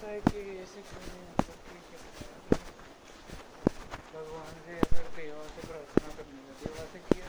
ऐसा 0.00 0.18
कि 0.32 0.40
भगवान 4.12 4.54
से 4.66 4.78
अगर 4.80 5.08
कहीं 5.16 5.30
और 5.30 5.48
से 5.50 5.62
प्रार्थना 5.62 6.08
करनी 6.16 6.40
है 6.40 6.72
वैसे 6.72 6.98
से 7.04 7.19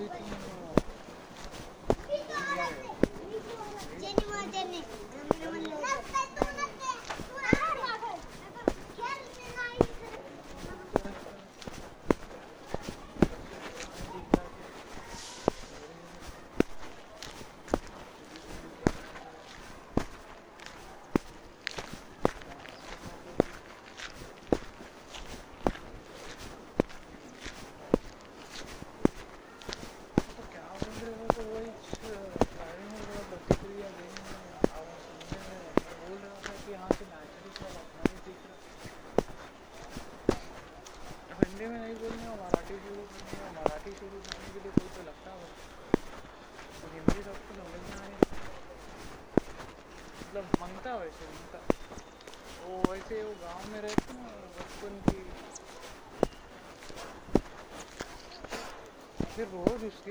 everything. 0.00 0.39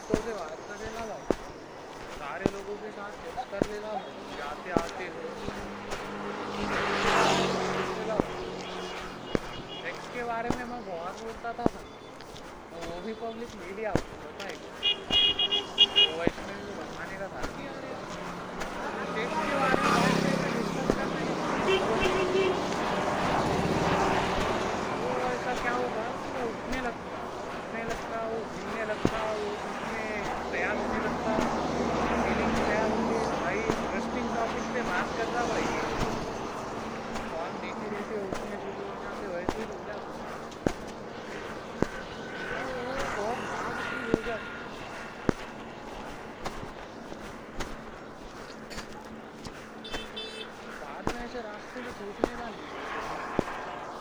कुत्तों 0.01 0.21
से 0.25 0.33
बात 0.33 0.61
कर 0.67 0.77
लेना 0.81 1.01
भाई 1.09 1.23
सारे 2.19 2.45
लोगों 2.53 2.75
के 2.83 2.89
साथ 2.93 3.17
टेस्ट 3.23 3.41
कर 3.51 3.63
लेना 3.71 3.91
जाते 4.37 4.71
आते 4.77 5.05
हो। 5.13 5.19
सेक्स 9.81 10.07
के 10.15 10.23
बारे 10.31 10.49
में 10.55 10.63
मैं 10.71 10.81
बहुत 10.87 11.21
बोलता 11.23 11.51
था 11.59 11.65
तो 11.67 12.77
वो 12.87 12.97
भी 13.05 13.13
पब्लिक 13.21 13.51
मीडिया 13.61 13.91
पता 13.99 14.47
है। 14.47 14.55
वो 16.15 16.23
इसमें 16.31 16.57
बनवाने 16.79 17.15
का 17.21 17.27
था 17.35 17.41
कि 17.53 17.61
यार 17.67 17.77
सेक्स 19.13 19.37
के 19.45 19.55
बारे 19.61 19.81
में 19.85 20.33
डिस्कस 20.57 20.89
करना 20.97 21.21
वो 25.03 25.13
ऐसा 25.29 25.53
क्या 25.61 25.75
होगा 25.79 26.05
वो 26.33 26.41
उठने 26.49 26.79
लगता 26.89 27.09
उठने 27.61 27.81
लगता 27.91 28.17
वो 28.31 28.37
घूमने 28.41 28.83
लगता 28.91 29.17
वो 29.31 29.45
उसमें 29.51 30.09
तैयार 30.51 30.75
होने 30.77 30.99
लगता 31.03 31.31
फीलिंग 32.23 32.55
तैयार 32.55 32.89
होगी 32.93 33.19
भाई 33.43 33.59
इंटरेस्टिंग 33.73 34.27
टॉपिक 34.35 34.65
पे 34.73 34.81
बात 34.89 35.07
करता 35.17 35.39
भाई 35.51 35.65
कौन 37.33 37.51
देखते 37.61 37.85
रहते 37.93 38.13
उठने 38.23 38.55
शुरू 38.63 38.83
हो 38.89 38.95
जाते 39.03 39.23
वैसे 39.35 39.57
ही 39.57 39.65
हो 39.71 39.77
जाता 39.87 40.09
बहुत 43.15 43.39
खराब 43.51 43.77
चीज़ 43.89 44.07
हो 44.15 44.19
जाती 44.27 44.49
बाद 50.81 51.05
में 51.13 51.21
ऐसे 51.25 51.39
रास्ते 51.49 51.79
पे 51.81 51.91
सोचने 52.01 52.33
का 52.41 52.47
नहीं 52.49 52.67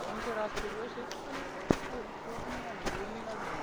कौन 0.01 0.17
से 0.25 0.31
रास्ते 0.41 0.59
पे 0.61 0.75
वैसे 0.81 1.01
सोचने 1.11 2.59
का 2.65 2.71
नहीं 2.77 2.91
बोलने 2.95 3.21
का 3.27 3.33
नहीं 3.41 3.59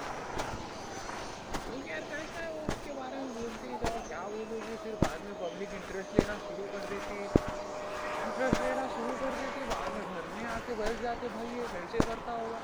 क्योंकि 1.68 1.90
यार 1.90 2.04
कैसा 2.10 2.40
है 2.42 2.48
वो 2.52 2.60
उसके 2.74 2.92
बारे 2.98 3.16
में 3.22 3.30
बोलते 3.38 3.64
ही 3.68 3.74
जाओ 3.82 3.98
क्या 4.08 4.22
बोलोगे 4.34 4.74
फिर 4.84 4.94
बाद 5.02 5.18
में 5.26 5.34
पब्लिक 5.40 5.70
इंटरेस्ट 5.78 6.10
लेना 6.18 6.34
शुरू 6.44 6.64
कर 6.74 6.82
देती 6.92 7.16
इंटरेस्ट 7.24 8.58
लेना 8.62 8.84
शुरू 8.94 9.12
कर 9.22 9.32
देती 9.40 9.60
बाद 9.72 9.88
में 9.96 10.04
घर 10.12 10.24
में 10.36 10.46
आके 10.54 10.72
बैठ 10.80 10.94
जाते 11.02 11.24
भाई 11.36 11.48
ये 11.58 11.66
कैसे 11.74 11.98
करता 12.08 12.32
होगा 12.40 12.60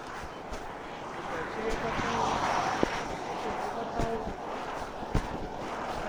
कैसे 1.32 1.60
ये 1.68 1.74
करता 1.84 2.08
होगा 2.16 2.38
कैसे 3.26 3.50
वो 3.58 3.68
करता 3.76 4.00
होगा 4.08 4.30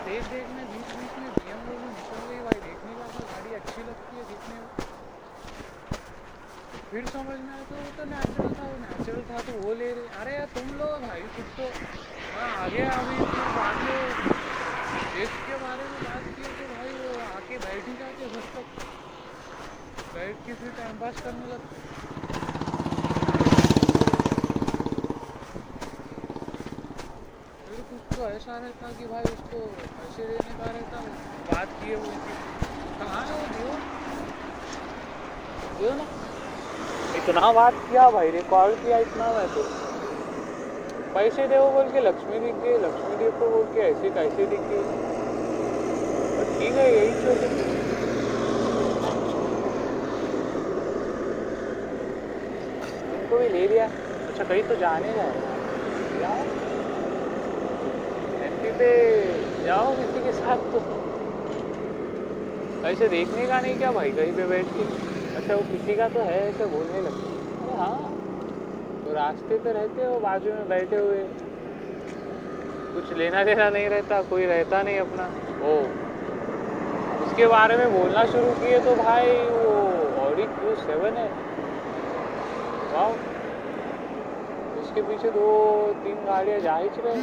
देख 0.08 0.24
देख 0.34 0.48
में 0.56 0.64
बीच 0.72 0.90
बीच 0.98 1.14
में 1.22 1.30
बी 1.36 1.46
एम 1.52 1.62
डब्ल्यू 1.68 1.90
निकल 1.94 2.22
गई 2.32 2.42
भाई 2.48 2.60
देखने 2.66 2.92
का 3.02 3.06
तो 3.14 3.22
गाड़ी 3.30 3.52
अच्छी 3.62 3.82
में 4.48 4.60
फिर 6.92 7.08
समझ 7.08 7.40
में 7.40 7.52
आया 7.52 7.64
तो 7.66 7.78
वो 7.78 7.92
तो 7.92 8.06
नेचुरल 8.06 8.54
था 8.54 8.68
वो 8.68 8.78
नेचुरल 8.80 9.24
था 9.26 9.42
तो 9.44 9.54
वो 9.56 9.74
ले 9.74 9.94
रहे 9.94 10.08
अरे 10.16 10.36
यार 10.36 10.46
तुम 10.50 10.74
लोग 10.74 11.02
भाई 11.02 11.28
कुछ 11.30 11.52
तो 11.56 11.70
हाँ 12.34 12.50
आगे 12.56 12.82
अभी 12.92 13.22
बाद 13.52 13.78
में 13.80 14.16
देश 15.14 15.38
के 15.40 15.58
बारे 15.58 15.88
में 15.88 16.02
बात 16.02 16.28
की 16.30 16.54
तो 16.54 16.68
भाई 16.70 16.92
वो 16.92 17.18
आके 17.22 17.60
बैठ 17.60 17.88
ही 17.88 17.96
जाते 17.98 18.28
बस 18.30 18.50
तक 18.50 18.68
बैठ 20.14 20.40
के 20.40 20.56
फिर 20.56 20.72
टाइम 20.74 21.00
पास 21.00 21.20
करने 21.20 21.46
लगते 21.48 21.82
फिर 27.68 27.82
कुछ 27.84 28.04
तो 28.08 28.28
ऐसा 28.28 28.58
रहता 28.60 28.92
कि 28.94 29.08
भाई 29.08 29.24
उसको 29.26 29.60
पैसे 29.88 30.28
देने 30.28 30.56
का 30.56 30.72
रहता, 30.72 31.02
बात 31.48 31.74
किए 31.74 31.96
वो 31.98 32.16
कहाँ 33.00 33.26
है 33.28 33.34
वो? 33.56 33.95
दियो 35.86 35.96
दियो 35.96 35.96
ना? 35.96 36.06
इतना 37.18 37.52
बात 37.54 37.74
किया 37.90 38.10
भाई 38.12 38.32
रिकॉर्ड 38.32 38.76
किया 38.76 38.98
इतना 39.00 39.26
मैं 39.34 39.48
तो 39.56 39.62
पैसे 41.16 41.48
दे 41.48 41.60
बोल 41.60 41.88
के, 41.92 42.00
लक्ष्मी 42.00 42.40
दिख 42.40 42.56
गई, 42.64 42.78
लक्ष्मी 42.78 43.16
देव 43.16 43.32
को 43.40 43.50
बोल 43.50 43.66
के 43.76 43.80
ऐसे 43.82 44.10
कैसे 44.10 44.46
दिख 44.46 44.62
गई? 44.72 44.84
बट 46.38 46.48
ठीक 46.60 46.74
है, 46.74 46.88
यही 46.96 47.14
छोटे 47.24 47.48
उनको 53.16 53.38
भी 53.38 53.50
ले 53.50 53.68
लिया? 53.68 53.86
अच्छा 53.86 54.44
कहीं 54.44 54.64
तो 54.64 54.76
जाने 54.76 55.14
जाए। 55.14 55.34
एमपी 58.46 58.72
पे 58.80 58.90
जाओ 59.66 59.96
किसी 59.96 60.24
के 60.26 60.32
साथ 60.32 60.58
तो। 60.74 60.80
ऐसे 62.90 63.08
देखने 63.10 63.48
का 63.48 63.62
नहीं 63.62 63.76
क्या 63.76 63.92
भाई, 63.92 64.12
कहीं 64.12 64.32
पे 64.34 64.46
बैठ 64.48 64.66
के? 64.66 65.05
वो 65.54 65.62
किसी 65.62 65.96
का 65.96 66.08
तो 66.08 66.20
है, 66.20 66.50
ऐसे 66.50 66.66
बोलने 66.66 67.02
लगते 67.02 67.34
अरे 67.64 67.78
हाँ 67.78 68.12
तो 69.06 69.14
रास्ते 69.14 69.58
पे 69.58 69.72
रहते 69.72 70.06
हो, 70.06 70.20
बाजू 70.20 70.54
में 70.54 70.68
बैठे 70.70 70.96
हुए। 70.96 71.24
कुछ 72.96 73.18
लेना 73.18 73.44
देना 73.44 73.70
नहीं 73.70 73.90
रहता, 73.90 74.22
कोई 74.22 74.46
रहता 74.46 74.82
नहीं 74.84 75.00
अपना। 75.00 75.30
ओ, 75.62 75.74
उसके 77.22 77.48
बारे 77.48 77.78
में 77.78 77.92
बोलना 77.92 78.26
शुरू 78.26 78.54
किए 78.54 78.80
तो 78.80 78.96
भाई, 78.96 79.32
वो 79.50 79.70
ऑडी 80.26 80.44
क्यू 80.44 80.76
सेवन 80.76 81.18
है। 81.18 81.30
वाह 82.94 83.10
उसके 84.82 85.02
पीछे 85.02 85.30
दो, 85.30 85.94
तीन 85.94 86.16
गाड़ियाँ 86.26 86.60
जा 86.60 86.76
ही 86.76 86.88
रहे 86.88 87.16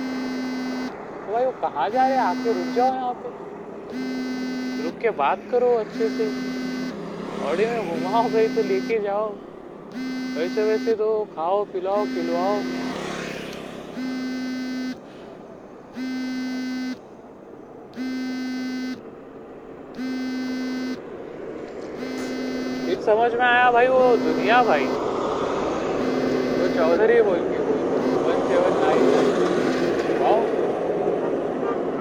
तो 1.27 1.33
भाई, 1.33 1.45
वो 1.45 1.53
कहाँ 1.63 1.89
जा 1.91 2.09
रहे 2.09 2.17
हैं? 2.17 2.23
आके 2.23 2.53
रुक 2.53 2.75
जाओ 2.75 2.87
यहाँ 2.87 3.15
पे। 3.15 4.85
रुक 4.85 4.99
के 5.03 5.11
बात 5.11 5.39
करो 5.51 5.75
अच्छे 5.77 6.09
से। 6.09 6.62
में 7.43 8.03
घुमाओ 8.03 8.29
भाई 8.31 8.49
तो 8.49 8.63
लेके 8.63 8.99
जाओ। 9.03 9.29
वैसे 10.37 10.63
वैसे 10.65 10.95
तो 10.95 11.09
खाओ, 11.37 11.65
पिलाओ, 11.73 12.05
खिलवाओ। 12.07 12.57
समझ 23.03 23.31
में 23.33 23.45
आया 23.45 23.71
भाई 23.73 23.87
वो 23.89 24.01
दुनिया 24.17 24.63
भाई? 24.65 24.85
वो 26.59 26.67
चौधरी 26.77 27.21
बोल 27.23 27.41
के 27.49 27.59
वन 28.27 28.39
सेवन 28.49 28.75
नाइन 28.83 29.09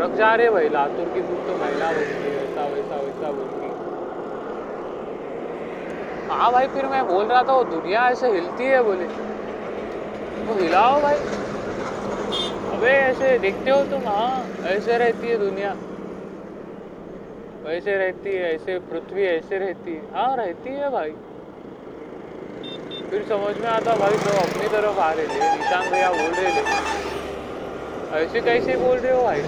रख 0.01 0.11
जा 0.17 0.33
रहे 0.35 0.49
भाई, 0.49 0.69
लातूर 0.69 1.07
की 1.15 1.21
तुम 1.21 1.39
तो 1.47 1.57
महिला 1.61 1.91
बोलती 1.91 2.21
है 2.25 2.35
ऐसा 2.43 2.67
वैसा 2.67 3.01
वैसा 3.01 3.31
बोल 3.31 3.49
के 3.49 3.60
हाँ 6.31 6.51
भाई, 6.51 6.67
फिर 6.67 6.85
मैं 6.85 7.07
बोल 7.07 7.25
रहा 7.25 7.41
था, 7.41 7.53
वो 7.53 7.63
दुनिया 7.63 8.09
ऐसे 8.09 8.27
हिलती 8.31 8.63
है, 8.63 8.81
बोले। 8.81 9.05
तो 10.47 10.53
हिलाओ 10.53 11.01
भाई। 11.01 11.15
अबे, 12.77 12.87
ऐसे 12.87 13.37
देखते 13.37 13.71
हो 13.71 13.83
तुम 13.83 14.01
हाँ 14.07 14.43
ऐसे 14.65 14.97
रहती 14.97 15.27
है 15.27 15.37
दुनिया। 15.37 15.73
वैसे 17.63 17.97
रहती 17.97 18.29
है, 18.29 18.55
ऐसे 18.55 18.79
पृथ्वी 18.79 19.23
ऐसे 19.23 19.57
रहती 19.57 19.93
है। 19.93 19.99
हाँ 20.13 20.37
रहती 20.37 20.69
है 20.69 20.89
भाई। 20.89 21.11
फिर 23.09 23.23
समझ 23.23 23.57
में 23.57 23.69
आता, 23.69 23.95
भाई, 23.95 24.17
सब 24.17 24.31
अपनी 24.31 24.67
तरफ़ 24.67 24.99
आ 24.99 25.13
रहे 25.13 25.27
थे 25.27 25.55
निशान 25.55 25.89
भैया 25.91 26.09
बोल 26.09 26.33
रहे 26.33 26.51
थे। 26.51 26.65
ऐसे 28.23 28.39
कैसे 28.39 28.75
बोल 28.75 28.97
रहे 28.97 29.11
हो 29.11 29.23
भाई? 29.23 29.41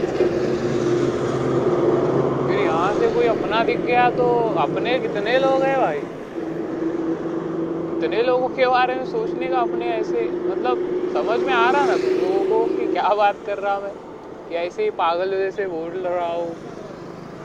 फिर 2.48 2.60
यहाँ 2.60 2.94
से 2.94 3.08
कोई 3.08 3.28
अपना 3.28 3.64
दिख 3.64 3.78
गया 3.78 4.10
तो 4.10 4.56
अपने 4.58 5.00
कितने 5.00 5.42
लोग 5.42 5.62
हैं 5.62 5.80
भाई? 5.80 6.00
इतने 8.04 8.22
लोगों 8.24 8.48
के 8.50 8.68
बारे 8.68 8.96
में 8.96 9.06
सोचने 9.06 9.50
का 9.50 9.62
अपने 9.62 9.90
ऐसे 9.90 10.30
मतलब 10.46 10.78
समझ 11.14 11.40
में 11.44 11.54
आ 11.54 11.72
रहा 11.72 11.86
ना 11.86 11.96
लोगों 11.96 12.44
को 12.44 12.66
कि 12.68 12.88
क्या 12.88 13.14
बात 13.16 13.34
कर 13.46 13.58
रहा 13.60 13.80
मैं? 13.80 13.94
कि 14.50 14.56
ऐसे 14.56 14.84
ही 14.84 14.90
पागल 14.90 15.30
जैसे 15.32 15.68
बोल 15.68 16.08
रहा 16.08 16.32
हूँ। 16.34 16.56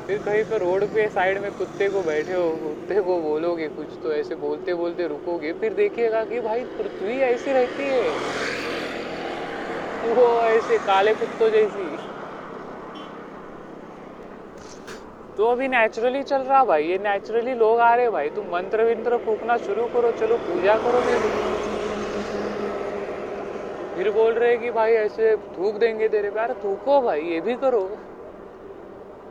फिर 0.09 0.19
कहीं 0.19 0.43
पर 0.45 0.59
रोड 0.59 0.85
पे 0.85 1.09
साइड 1.11 1.39
में 1.39 1.51
कुत्ते 1.53 1.89
को 1.89 2.03
बैठे 2.03 2.33
हो, 2.33 2.57
कुत्ते 2.59 3.01
को 3.03 3.21
बोलोगे 3.23 3.69
कुछ 3.69 3.99
तो 4.03 4.13
ऐसे 4.13 4.35
बोलते 4.35 4.75
बोलते 4.75 5.07
रुकोगे, 5.09 5.53
फिर 5.53 5.75
देखिएगा 5.75 6.25
कि 6.25 6.41
भाई 6.41 6.65
पृथ्वी 6.79 7.21
ऐसी 7.21 7.53
रहती 7.53 7.83
है। 7.83 8.13
वो 10.03 10.45
ऐसे 10.45 10.79
काले 10.79 11.15
कुत्तों 11.15 11.51
जैसी। 11.51 12.08
तो 15.39 15.47
अभी 15.47 15.67
नेचुरली 15.69 16.23
चल 16.23 16.43
रहा 16.43 16.65
भाई, 16.65 16.85
ये 16.85 16.97
नेचुरली 16.99 17.53
लोग 17.55 17.81
आ 17.81 17.95
रहे 17.95 18.09
भाई। 18.11 18.29
तुम 18.29 18.47
मंत्र 18.53 18.83
विंत्र 18.83 19.17
फूकना 19.17 19.57
शुरू 19.57 19.85
करो, 19.87 20.11
चलो 20.13 20.37
पूजा 20.37 20.75
करो 20.77 21.01
मेरी 21.01 21.29
फिर 23.97 24.11
बोल 24.11 24.33
रहे 24.33 24.57
कि 24.57 24.71
भाई 24.71 24.93
ऐसे 24.93 25.35
थूक 25.57 25.75
देंगे 25.75 26.09
तेरे 26.09 26.31
पे। 26.31 26.41
अरे 26.41 26.55
थूको 26.55 27.01
भाई, 27.01 27.21
ये 27.21 27.41
भी 27.41 27.55
करो। 27.55 27.81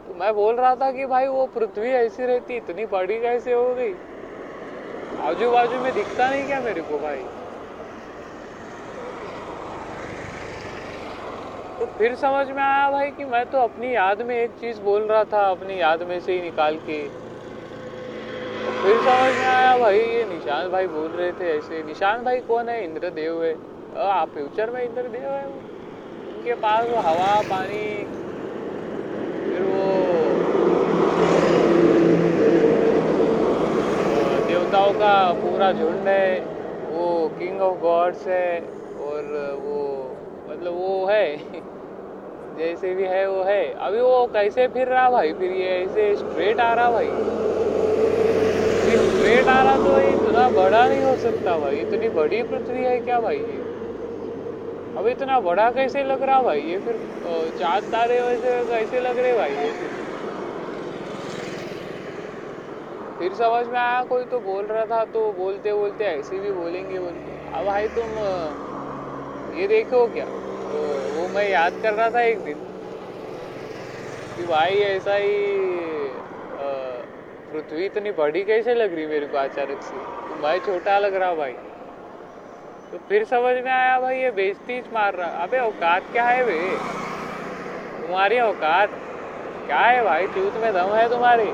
तो 0.07 0.13
मैं 0.19 0.33
बोल 0.33 0.55
रहा 0.55 0.75
था 0.75 0.91
कि 0.91 1.05
भाई 1.05 1.27
वो 1.27 1.45
पृथ्वी 1.45 1.89
ऐसी 1.89 2.25
रहती, 2.25 2.55
इतनी 2.55 2.85
बड़ी 2.85 3.19
कैसे 3.19 3.53
हो 3.53 3.73
गई? 3.73 3.93
आजू 5.23 5.51
बाजू 5.51 5.81
में 5.81 5.93
दिखता 5.93 6.29
नहीं 6.29 6.45
क्या 6.45 6.59
मेरे 6.61 6.81
को 6.81 6.97
भाई? 6.97 7.23
तो 11.79 11.85
फिर 11.97 12.13
समझ 12.15 12.47
में 12.47 12.61
आया 12.63 12.89
भाई 12.91 13.09
कि 13.11 13.25
मैं 13.25 13.43
तो 13.51 13.57
अपनी 13.59 13.93
याद 13.93 14.21
में 14.27 14.35
एक 14.35 14.51
चीज़ 14.61 14.79
बोल 14.81 15.01
रहा 15.07 15.23
था, 15.23 15.49
अपनी 15.49 15.79
याद 15.79 16.03
में 16.09 16.19
से 16.19 16.33
ही 16.33 16.41
निकाल 16.41 16.75
के। 16.87 17.01
तो 18.65 18.71
फिर 18.81 18.99
समझ 19.01 19.33
में 19.35 19.45
आया 19.45 19.77
भाई, 19.77 19.99
ये 19.99 20.23
निशान 20.25 20.69
भाई 20.71 20.87
बोल 20.87 21.07
रहे 21.09 21.31
थे 21.39 21.51
ऐसे, 21.57 21.81
निशान 21.83 22.23
भाई 22.23 22.39
कौन 22.47 22.69
है? 22.69 22.83
इंद्रदेव 22.83 23.43
है। 23.43 23.53
आप 24.07 24.29
फ्यूचर 24.29 24.69
में 24.69 24.83
इंद्रदेव 24.83 25.29
है? 25.31 25.45
वो 25.47 25.59
के 26.45 26.53
पास 26.55 26.85
वो 26.89 26.97
हवा, 27.09 27.41
पानी, 27.51 28.03
फिर 29.49 29.61
वो 29.63 29.81
देवताओं 34.47 34.91
का 34.93 35.15
पूरा 35.43 35.71
झुंड 35.71 36.07
है, 36.07 36.39
वो 36.89 37.27
किंग 37.39 37.61
ऑफ़ 37.61 37.79
गॉड्स 37.81 38.27
है, 38.27 38.59
और 39.07 39.23
वो 39.63 39.96
मतलब 40.57 40.73
वो 40.73 41.05
है। 41.05 41.37
जैसे 42.57 42.93
भी 42.95 43.03
है, 43.03 43.25
वो 43.27 43.41
है। 43.43 43.63
अभी 43.79 43.99
वो 44.01 44.25
कैसे 44.33 44.67
फिर 44.67 44.87
रहा 44.87 45.09
भाई? 45.09 45.33
फिर 45.33 45.51
ये 45.51 45.67
ऐसे 45.83 46.15
स्ट्रेट 46.15 46.59
आ 46.59 46.73
रहा 46.75 46.89
भाई। 46.91 47.09
स्ट्रेट 48.87 49.47
आ 49.47 49.61
रहा 49.63 49.77
तो 49.77 49.99
इतना 49.99 50.47
बड़ा 50.49 50.87
नहीं 50.87 51.03
हो 51.03 51.15
सकता 51.17 51.57
भाई। 51.59 51.75
इतनी 51.77 52.09
बड़ी 52.09 52.41
पृथ्वी 52.43 52.83
है 52.83 52.97
क्या 52.99 53.19
भाई 53.19 53.37
ये? 53.37 53.57
अब 54.97 55.07
इतना 55.07 55.39
बड़ा 55.39 55.69
कैसे 55.71 56.03
लग 56.03 56.23
रहा 56.23 56.41
भाई 56.41 56.61
ये 56.61 56.77
फिर? 56.79 56.95
चाँद 57.59 57.91
तारे 57.91 58.19
वैसे 58.21 58.63
कैसे 58.69 58.99
लग 58.99 59.19
रहे 59.19 59.33
भाई 59.37 59.51
ये 59.51 59.71
फिर? 59.71 59.95
समझ 63.35 63.65
में 63.67 63.79
आया, 63.79 64.01
कोई 64.03 64.23
तो 64.31 64.39
बोल 64.39 64.65
रहा 64.65 64.83
था 64.85 65.03
तो 65.13 65.31
बोलते 65.37 65.73
बोलते 65.73 66.05
ऐसे 66.07 66.39
भी 66.39 66.51
बोलेंगे 66.51 66.99
बोलते 66.99 67.35
अब 67.53 67.65
भाई 67.65 67.87
तुम 67.97 68.09
ये 69.59 69.67
देखो 69.67 70.05
क्या? 70.07 70.25
वो 70.69 71.27
मैं 71.35 71.47
याद 71.49 71.73
कर 71.83 71.93
रहा 71.93 72.09
था 72.09 72.21
एक 72.23 72.43
दिन 72.45 72.57
कि 74.37 74.43
भाई 74.45 74.75
ऐसा 74.85 75.15
ही 75.15 75.35
पृथ्वी 77.51 77.85
इतनी 77.85 78.11
बड़ी 78.11 78.43
कैसे 78.43 78.73
लग 78.73 78.93
रही 78.95 79.05
मेरे 79.07 79.25
को 79.27 79.37
अचानक 79.37 79.81
से? 79.81 79.97
तो 80.29 80.41
भाई 80.41 80.59
छोटा 80.59 80.97
लग 80.99 81.15
रहा 81.15 81.33
भाई। 81.33 81.53
तो 82.91 82.97
फिर 83.09 83.23
समझ 83.25 83.55
में 83.63 83.71
आया 83.71 83.99
भाई 83.99 84.17
ये 84.17 84.31
बेजती 84.31 84.79
मार 84.93 85.15
रहा। 85.15 85.43
अबे 85.43 85.59
औकात 85.59 86.11
क्या 86.11 86.25
है 86.25 86.43
वे 86.43 86.59
तुम्हारी 88.01 88.39
औकात 88.39 88.89
क्या 89.67 89.79
है 89.79 90.03
भाई? 90.03 90.27
चूत 90.27 90.61
में 90.63 90.71
दम 90.73 90.93
है 90.95 91.07
तुम्हारी। 91.09 91.49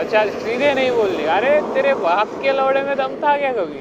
अच्छा 0.00 0.24
सीधे 0.26 0.72
नहीं 0.74 0.90
बोल 0.92 1.08
रही। 1.08 1.26
अरे 1.28 1.60
तेरे 1.74 1.94
बाप 1.96 2.28
के 2.42 2.52
लौड़े 2.52 2.82
में 2.82 2.96
दम 2.96 3.14
था 3.22 3.36
क्या 3.38 3.52
कभी? 3.52 3.80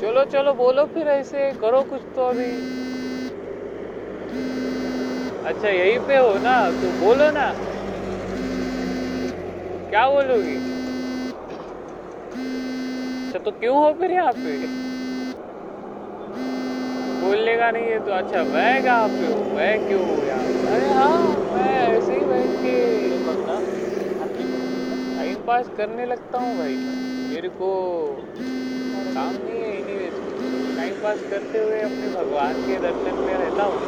चलो 0.00 0.24
चलो, 0.26 0.54
बोलो 0.54 0.84
फिर 0.88 1.08
ऐसे, 1.08 1.52
करो 1.54 1.82
कुछ 1.86 2.06
तो 2.14 2.28
अभी। 2.30 2.50
अच्छा 5.44 5.68
यहीं 5.68 5.98
पे 6.06 6.16
हो 6.18 6.36
ना 6.40 6.56
तो 6.74 6.92
बोलो 6.94 7.30
ना। 7.32 7.46
क्या 9.92 10.08
बोलोगी? 10.10 10.58
अच्छा 13.18 13.38
तो 13.40 13.50
क्यों 13.52 13.76
हो 13.78 13.92
फिर 13.94 14.10
यहाँ 14.12 14.32
पे? 14.36 14.56
बोलने 17.20 17.56
का 17.56 17.70
नहीं 17.70 17.88
है 17.88 17.98
तो 18.00 18.12
अच्छा 18.12 18.44
मैं 18.46 18.82
कहाँ 18.82 19.08
पे 19.10 19.26
हूँ? 19.26 19.46
मैं 19.48 19.80
क्यों 19.80 20.02
हूँ 20.06 20.24
यहाँ 20.24 20.46
अरे 20.66 20.92
हाँ 20.92 21.40
मैं 21.46 21.62
ऐसे 21.88 22.16
ही 22.16 22.24
बैठ 22.24 22.54
के 22.56 22.74
टाइम 25.16 25.40
पास 25.42 25.68
करने 25.76 26.06
लगता 26.06 26.38
हूँ 26.38 26.56
भाई। 26.56 26.76
मेरे 27.28 27.48
को 27.50 27.68
काम 29.14 29.36
नहीं 29.36 29.55
पास 31.06 31.20
करते 31.30 31.58
हुए 31.58 31.80
अपने 31.80 32.06
भगवान 32.14 32.54
के 32.66 32.76
दर्शन 32.76 33.18
में 33.18 33.34
रहता 33.34 33.62
हूँ। 33.62 33.80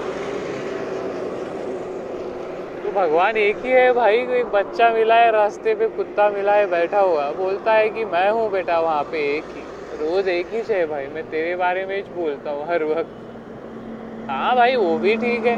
तो 2.85 2.91
भगवान 2.91 3.37
एक 3.37 3.57
ही 3.57 3.71
है 3.71 3.93
भाई 3.93 4.17
एक 4.17 4.47
बच्चा 4.47 4.91
मिला 4.91 5.15
है, 5.15 5.31
रास्ते 5.31 5.75
पे 5.75 5.87
कुत्ता 5.87 6.29
मिला 6.31 6.53
है, 6.53 6.67
बैठा 6.67 7.01
हुआ। 7.01 7.31
बोलता 7.33 7.73
है 7.73 7.89
कि 7.89 8.05
मैं 8.05 8.31
हूँ 8.31 8.51
बेटा, 8.51 8.81
वहाँ 8.81 9.03
पे 9.03 9.37
एक 9.37 9.45
ही। 9.45 9.63
रोज 10.01 10.29
एक 10.29 10.47
ही 10.53 10.63
है 10.71 10.87
भाई, 10.87 11.07
मैं 11.07 11.23
तेरे 11.31 11.57
बारे 11.57 11.85
में 11.87 12.03
बोलता 12.17 12.51
हूँ 12.51 12.67
हर 12.67 12.85
वक्त। 12.85 14.31
हाँ 14.31 14.55
भाई, 14.57 14.77
वो 14.77 14.99
भी 14.99 15.17
ठीक 15.17 15.47
है। 15.47 15.57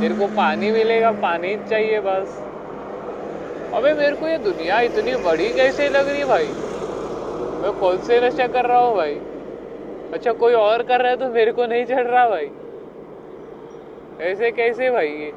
तेरे 0.00 0.14
को 0.14 0.26
पानी 0.26 0.70
मिलेगा, 0.70 1.10
पानी 1.10 1.56
चाहिए 1.70 2.00
बस। 2.00 2.42
अबे, 3.74 3.92
मेरे 3.92 4.16
को 4.16 4.28
ये 4.28 4.38
दुनिया 4.38 4.80
इतनी 4.80 5.16
बड़ी 5.16 5.48
कैसे 5.48 5.88
लग 5.88 6.08
रही 6.08 6.24
भाई? 6.24 6.46
मैं 7.62 7.80
कौन 7.80 7.96
से 7.98 8.20
नशा 8.20 8.46
कर 8.46 8.66
रहा 8.66 8.78
हूँ 8.78 8.96
भाई? 8.96 9.18
अच्छा 10.12 10.32
कोई 10.32 10.54
और 10.54 10.82
कर 10.82 11.00
रहा 11.02 11.10
है 11.10 11.16
तो 11.16 11.28
मेरे 11.30 11.52
को 11.52 11.66
नहीं 11.66 11.84
चढ़ 11.86 12.06
रहा 12.06 12.28
भाई। 12.28 12.50
ऐसे 14.20 14.50
कैसे 14.52 14.90
भाई 14.90 15.08
ये? 15.10 15.32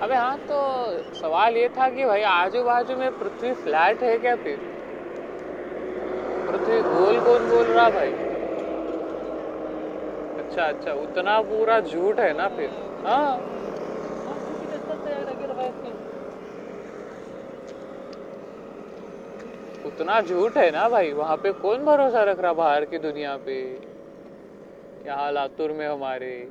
अबे 0.00 0.14
हाँ 0.14 0.36
तो 0.48 0.54
सवाल 1.14 1.56
ये 1.56 1.68
था 1.68 1.88
कि 1.90 2.04
भाई 2.04 2.22
आजू 2.32 2.62
बाजू 2.64 2.96
में 2.96 3.10
पृथ्वी 3.12 3.52
फ्लैट 3.54 4.02
है 4.02 4.18
क्या 4.18 4.36
फिर? 4.36 4.58
पृथ्वी 6.46 6.80
गोल 6.90 7.20
कौन 7.20 7.46
बोल 7.48 7.70
रहा 7.70 7.88
भाई। 7.90 8.17
अच्छा 10.58 10.68
अच्छा 10.68 10.92
उतना 10.92 11.40
पूरा 11.40 11.80
झूठ 11.80 12.18
है 12.18 12.32
ना 12.32 12.48
फिर? 12.48 12.70
हाँ। 13.06 13.36
उतना 19.86 20.20
झूठ 20.20 20.56
है 20.56 20.70
ना 20.70 20.88
भाई? 20.88 21.12
वहाँ 21.12 21.36
पे 21.36 21.52
कौन 21.52 21.84
भरोसा 21.84 22.24
रख 22.24 22.40
रहा 22.40 22.52
बाहर 22.52 22.84
की 22.84 22.98
दुनिया 22.98 23.36
पे? 23.36 23.80
यहाँ 25.06 25.32
लातूर 25.32 25.70
में 25.70 25.86
हमारे 25.86 26.48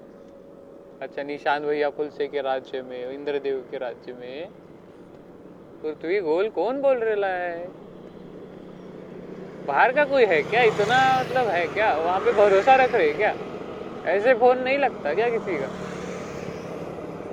अच्छा 1.02 1.24
निशान 1.24 1.66
भैया 1.66 1.90
फुलसे 1.90 2.28
के 2.28 2.42
राज्य 2.42 2.82
में, 2.82 3.12
इंद्रदेव 3.12 3.60
के 3.72 3.78
राज्य 3.78 4.14
में। 4.14 4.48
पृथ्वी 5.84 6.20
गोल 6.20 6.50
कौन 6.50 6.82
बोल 6.82 6.98
रहा 6.98 7.30
है? 7.30 7.68
बाहर 9.68 9.92
का 9.92 10.04
कोई 10.04 10.26
है 10.26 10.42
क्या? 10.42 10.62
इतना 10.62 11.20
मतलब 11.20 11.48
है 11.48 11.68
क्या? 11.68 11.96
वहाँ 11.98 12.20
पे 12.20 12.32
भरोसा 12.32 12.76
रख 12.76 12.96
रहे 12.96 13.14
क्या? 13.14 13.34
ऐसे 14.08 14.34
फ़ोन 14.34 14.58
नहीं 14.58 14.78
लगता 14.78 15.14
क्या 15.14 15.30
किसी 15.30 15.58
का? 15.58 15.66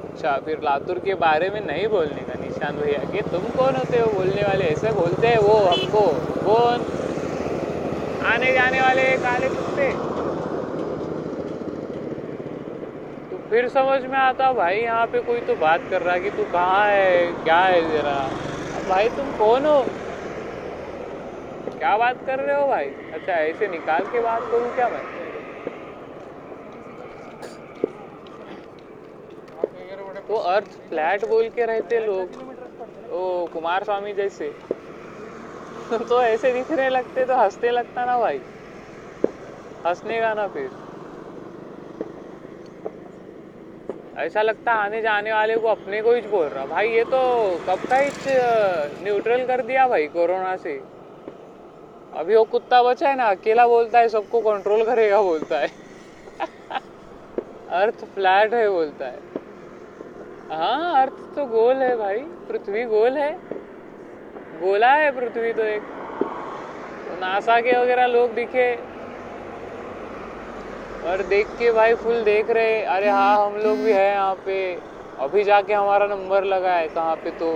अच्छा 0.04 0.38
फिर 0.46 0.60
लातूर 0.62 0.98
के 0.98 1.14
बारे 1.14 1.50
में 1.50 1.60
नहीं 1.60 1.86
बोलने 1.88 2.22
का 2.22 2.34
निशान 2.34 2.76
भैया 2.76 2.98
के 3.12 3.22
तुम 3.22 3.42
कौन 3.56 3.76
होते 3.76 4.00
हो? 4.00 4.10
बोलने 4.12 4.42
वाले 4.42 4.64
ऐसे 4.64 4.92
बोलते 4.92 5.26
हैं 5.26 5.38
वो 5.38 5.54
हमको। 5.64 6.00
कौन? 6.44 6.84
आने 8.26 8.52
जाने 8.52 8.80
वाले 8.80 9.16
काले 9.16 9.48
कुत्ते। 9.48 9.90
तो 13.30 13.38
फिर 13.50 13.68
समझ 13.68 14.00
में 14.02 14.18
आता, 14.18 14.52
भाई, 14.52 14.78
यहाँ 14.78 15.06
पे 15.06 15.20
कोई 15.20 15.40
तो 15.40 15.54
बात 15.56 15.90
कर 15.90 16.02
रहा 16.02 16.18
कि 16.18 16.30
तू 16.30 16.44
कहाँ 16.52 16.86
है? 16.88 17.32
क्या 17.44 17.60
है 17.60 17.80
जरा 17.92 18.18
भाई, 18.88 19.08
तुम 19.08 19.30
कौन 19.38 19.66
हो? 19.66 19.82
क्या 21.78 21.96
बात 21.96 22.26
कर 22.26 22.38
रहे 22.38 22.60
हो 22.60 22.66
भाई? 22.66 22.86
अच्छा 23.12 23.32
ऐसे 23.32 23.68
निकाल 23.68 24.02
के 24.12 24.20
बात 24.20 24.40
करूँ 24.50 24.74
क्या 24.74 24.88
मैं 24.88 25.24
तो 30.28 30.33
अर्थ 30.44 30.66
फ्लैट 30.66 31.24
बोल 31.24 31.48
के 31.48 31.66
रहते 31.66 32.06
लोग। 32.06 32.28
ओ, 33.12 33.46
कुमार 33.46 33.84
स्वामी 33.84 34.12
जैसे। 34.12 34.50
तो 36.08 36.22
ऐसे 36.22 36.52
दिखने 36.52 36.90
लगते 36.90 37.24
तो 37.24 37.34
हंसने 37.34 37.70
लगता 37.70 38.04
ना 38.04 38.18
भाई। 38.18 38.38
हंसने 39.86 40.20
का 40.20 40.34
ना 40.34 40.48
फिर। 40.48 40.70
ऐसा 44.16 44.42
लगता 44.42 44.72
आने 44.72 45.02
जाने 45.02 45.32
वाले 45.32 45.56
को 45.56 45.68
अपने 45.68 46.02
को 46.02 46.12
ही 46.12 46.20
बोल 46.20 46.46
रहा। 46.46 46.66
भाई, 46.66 46.88
ये 46.88 47.04
तो 47.04 47.50
कब 47.68 47.88
का 47.90 47.96
ही 47.96 48.10
न्यूट्रल 49.04 49.46
कर 49.46 49.60
दिया 49.62 49.88
भाई 49.88 50.06
कोरोना 50.06 50.56
से। 50.56 50.82
अभी 52.14 52.36
वो 52.36 52.44
कुत्ता 52.44 52.82
बचा 52.82 53.08
है 53.08 53.16
ना, 53.16 53.24
अकेला 53.24 53.66
बोलता 53.66 53.98
है, 53.98 54.08
सबको 54.08 54.40
कंट्रोल 54.40 54.84
करेगा, 54.84 55.22
बोलता 55.22 55.58
है। 55.58 55.68
अर्थ 57.70 58.04
फ्लैट 58.04 58.54
है, 58.54 58.68
बोलता 58.68 59.06
है। 59.06 59.33
हाँ 60.50 61.02
अर्थ 61.02 61.36
तो 61.36 61.44
गोल 61.46 61.76
है 61.76 61.96
भाई, 61.96 62.18
पृथ्वी 62.48 62.84
गोल 62.84 63.16
है। 63.16 63.30
गोला 64.60 64.92
है 64.94 65.10
पृथ्वी 65.10 65.52
तो 65.52 65.62
एक। 65.62 65.82
तो 67.04 67.16
नासा 67.20 67.60
के 67.60 67.76
वगैरह 67.78 68.06
लोग 68.06 68.34
दिखे। 68.34 68.74
और 71.06 71.22
देख 71.22 71.46
के 71.58 71.70
भाई 71.72 71.94
फुल 71.94 72.22
देख 72.22 72.50
रहे 72.50 72.82
अरे 72.82 73.08
हाँ 73.08 73.46
हम 73.46 73.56
लोग 73.56 73.78
भी 73.78 73.92
है 73.92 74.10
यहाँ 74.12 74.34
पे। 74.34 74.58
अभी 75.18 75.44
जाके 75.44 75.72
हमारा 75.72 76.06
नंबर 76.06 76.44
लगा 76.44 76.72
है, 76.72 76.88
कहाँ 76.88 77.14
पे 77.16 77.30
तो। 77.30 77.52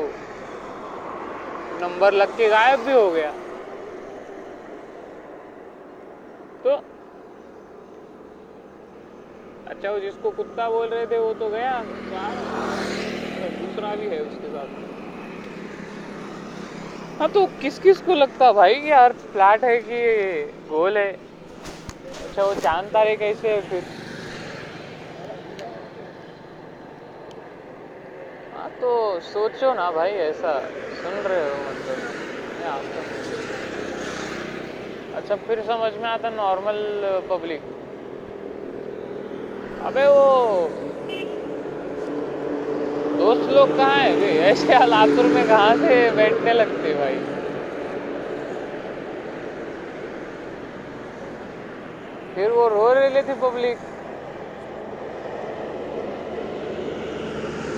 नंबर 1.83 2.12
लग 2.12 2.37
के 2.37 2.48
गायब 2.48 2.81
भी 2.81 2.92
हो 2.92 3.11
गया। 3.11 3.31
तो 6.64 6.77
अच्छा 9.68 9.90
वो 9.90 10.00
जिसको 10.00 10.31
कुत्ता 10.33 10.68
बोल 10.70 10.88
रहे 10.90 11.07
थे, 11.07 11.18
वो 11.18 11.33
तो 11.35 11.50
गया। 11.50 11.83
दूसरा 13.52 13.94
भी 13.96 14.09
है 14.09 14.20
उसके 14.22 14.48
साथ। 14.48 14.68
हाँ 17.20 17.28
तो 17.28 17.46
किस 17.61 17.78
किस 17.78 18.00
को 18.00 18.14
लगता 18.14 18.52
भाई 18.52 18.74
कि 18.76 18.90
अर्थ 18.94 19.20
फ्लैट 19.26 19.64
है 19.64 19.76
कि 19.83 20.62
गोल 20.68 20.98
है? 20.98 21.16
अच्छा 22.20 22.44
वो 22.44 22.54
चाँद 22.57 22.90
तारे 22.92 23.16
कैसे 23.16 23.54
है 23.54 23.61
फिर? 23.62 23.85
हाँ 28.52 28.68
तो 28.81 29.20
सोचो 29.20 29.72
ना 29.74 29.90
भाई, 29.92 30.11
ऐसा 30.12 30.59
सुन 30.92 31.14
रहे 31.22 31.44
हो 31.44 31.62
मतलब। 31.64 32.02
मैं 32.57 32.66
अच्छा 35.12 35.37
फिर 35.38 35.62
समझ 35.62 35.92
में 35.94 36.09
आता 36.09 36.31
नॉर्मल 36.31 36.76
पब्लिक 37.28 37.62
अबे 39.81 40.07
वो 40.09 40.25
दोस्त 43.19 43.49
लोग 43.49 43.75
कहाँ 43.77 44.01
है? 44.03 44.33
ऐसे 44.43 44.75
हालातुर 44.75 45.29
में 45.29 45.45
कहाँ 45.47 45.75
से 45.77 46.11
बैठने 46.12 46.53
लगते 46.55 46.95
भाई? 46.95 47.23
फिर 52.37 52.51
वो 52.51 52.67
रो 52.69 52.93
रही 52.95 53.23
थी 53.25 53.35
पब्लिक 53.41 53.81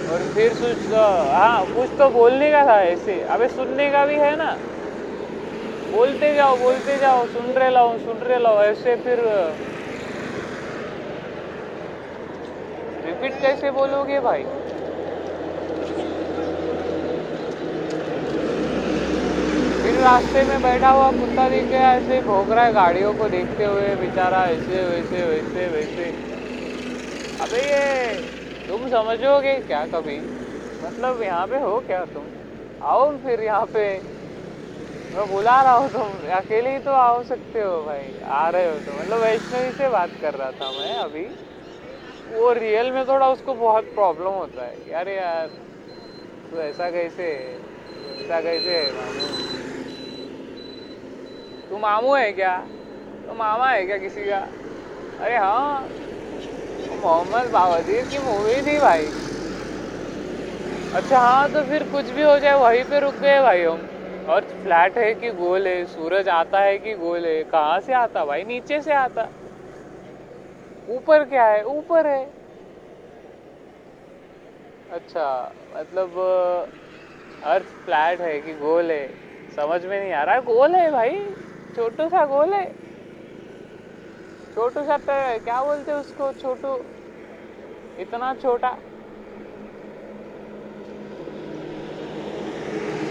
और 0.06 0.26
फिर 0.26 0.52
सोच 0.54 0.86
हाँ 0.90 1.66
कुछ 1.68 1.90
तो 1.98 2.08
बोलने 2.10 2.50
का 2.50 2.64
था 2.66 2.80
ऐसे। 2.84 3.20
अबे, 3.24 3.48
सुनने 3.48 3.90
का 3.90 4.04
भी 4.06 4.18
है 4.18 4.34
ना? 4.36 4.50
बोलते 5.88 6.34
जाओ 6.34 6.56
बोलते 6.58 6.98
जाओ, 6.98 7.26
सुन 7.26 7.52
रहे 7.54 7.70
लाओ, 7.70 7.96
सुन 7.98 8.18
रहे 8.20 8.38
लाओ, 8.38 8.60
ऐसे 8.62 8.96
फिर 8.98 9.20
रिपीट 13.20 13.40
कैसे 13.40 13.70
बोलोगे 13.70 14.20
भाई? 14.20 14.44
फिर 19.82 19.96
रास्ते 20.00 20.44
में 20.44 20.60
बैठा 20.62 20.90
हुआ 20.90 21.10
कुत्ता 21.12 21.48
दिख 21.48 21.66
गया 21.66 21.92
ऐसे 21.94 22.20
भोग 22.22 22.52
रहा 22.52 22.64
है 22.64 22.72
गाड़ियों 22.72 23.12
को 23.14 23.28
देखते 23.28 23.64
हुए, 23.64 23.94
बेचारा 23.96 24.46
ऐसे, 24.48 24.84
वैसे 24.86 25.24
वैसे 25.26 25.68
वैसे। 25.68 26.10
अबे 27.40 27.60
ये, 27.62 28.20
तुम 28.68 28.88
समझोगे 28.88 29.60
क्या 29.62 29.84
कभी? 29.86 30.18
मतलब 30.80 31.22
यहाँ 31.22 31.46
पे 31.46 31.58
हो 31.60 31.80
क्या 31.80 32.04
तुम? 32.06 32.28
आओ 32.80 33.16
फिर 33.18 33.40
यहाँ 33.42 33.66
पे। 33.74 33.86
मैं 35.12 35.26
बुला 35.28 35.60
रहा 35.62 35.72
हूँ 35.74 35.88
तुम, 35.90 36.26
अकेले 36.36 36.72
ही 36.72 36.78
तो 36.80 36.90
आ 36.92 37.22
सकते 37.22 37.60
हो 37.60 37.82
भाई, 37.84 38.18
आ 38.18 38.48
रहे 38.50 38.66
हो 38.66 38.78
तो 38.80 38.98
मतलब 39.00 39.20
वैष्णवी 39.20 39.72
से 39.72 39.88
बात 39.88 40.08
कर 40.20 40.34
रहा 40.34 40.50
था 40.52 40.70
मैं 40.72 40.94
अभी। 40.96 41.24
वो 42.32 42.52
रियल 42.54 42.90
में 42.90 43.04
थोड़ा 43.08 43.28
उसको 43.28 43.54
बहुत 43.54 43.84
प्रॉब्लम 43.94 44.30
होता 44.30 44.62
है। 44.62 44.90
यार 44.90 45.08
यार 45.08 45.46
तो 46.52 46.60
ऐसा 46.62 46.90
कैसे? 46.90 47.30
ऐसा 48.24 48.40
कैसे 48.40 48.78
तू 51.70 51.78
मामू 51.78 52.14
है 52.14 52.30
क्या? 52.32 52.56
तो 53.26 53.34
मामा 53.34 53.70
है 53.70 53.84
क्या 53.86 53.96
किसी 53.98 54.24
का? 54.28 54.38
अरे 55.20 55.36
हाँ 55.36 55.88
मोहम्मद 57.02 57.50
बावजीर 57.50 58.04
की 58.04 58.18
मूवी 58.18 58.60
थी 58.62 58.78
भाई। 58.78 59.06
अच्छा 60.94 61.18
हाँ 61.18 61.48
तो 61.48 61.62
फिर 61.62 61.82
कुछ 61.82 62.10
भी 62.10 62.22
हो 62.22 62.38
जाए, 62.38 62.54
वहीं 62.54 62.82
पे 62.84 63.00
रुक 63.00 63.14
गए 63.14 63.40
भाई 63.42 63.62
हम। 63.64 63.78
और 64.28 64.40
फ्लैट 64.62 64.98
है 64.98 65.12
कि 65.14 65.30
गोल 65.30 65.66
है, 65.66 65.84
सूरज 65.86 66.28
आता 66.28 66.60
है 66.60 66.76
कि 66.78 66.94
गोल 66.94 67.26
है, 67.26 67.42
कहाँ 67.44 67.80
से 67.80 67.92
आता? 67.92 68.24
भाई 68.24 68.44
नीचे 68.44 68.80
से 68.82 68.92
आता। 68.92 69.28
ऊपर 70.90 71.24
क्या 71.24 71.44
है? 71.46 71.62
ऊपर 71.64 72.06
है। 72.06 72.24
अच्छा 74.92 75.26
मतलब 75.74 76.18
अर्थ 77.44 77.66
फ्लैट 77.84 78.20
है 78.20 78.38
कि 78.40 78.52
गोल 78.54 78.90
है? 78.90 79.06
समझ 79.56 79.84
में 79.86 79.98
नहीं 80.00 80.12
आ 80.12 80.22
रहा। 80.24 80.40
गोल 80.40 80.74
है 80.74 80.90
भाई। 80.90 81.24
छोटू 81.76 82.08
सा 82.08 82.24
गोल 82.26 82.52
है। 82.52 82.64
छोटू 84.54 84.82
सा 84.82 84.96
क्या 85.38 85.62
बोलते 85.64 85.92
उसको? 85.92 86.32
छोटू। 86.32 86.76
इतना 87.98 88.32
छोटा। 88.42 88.70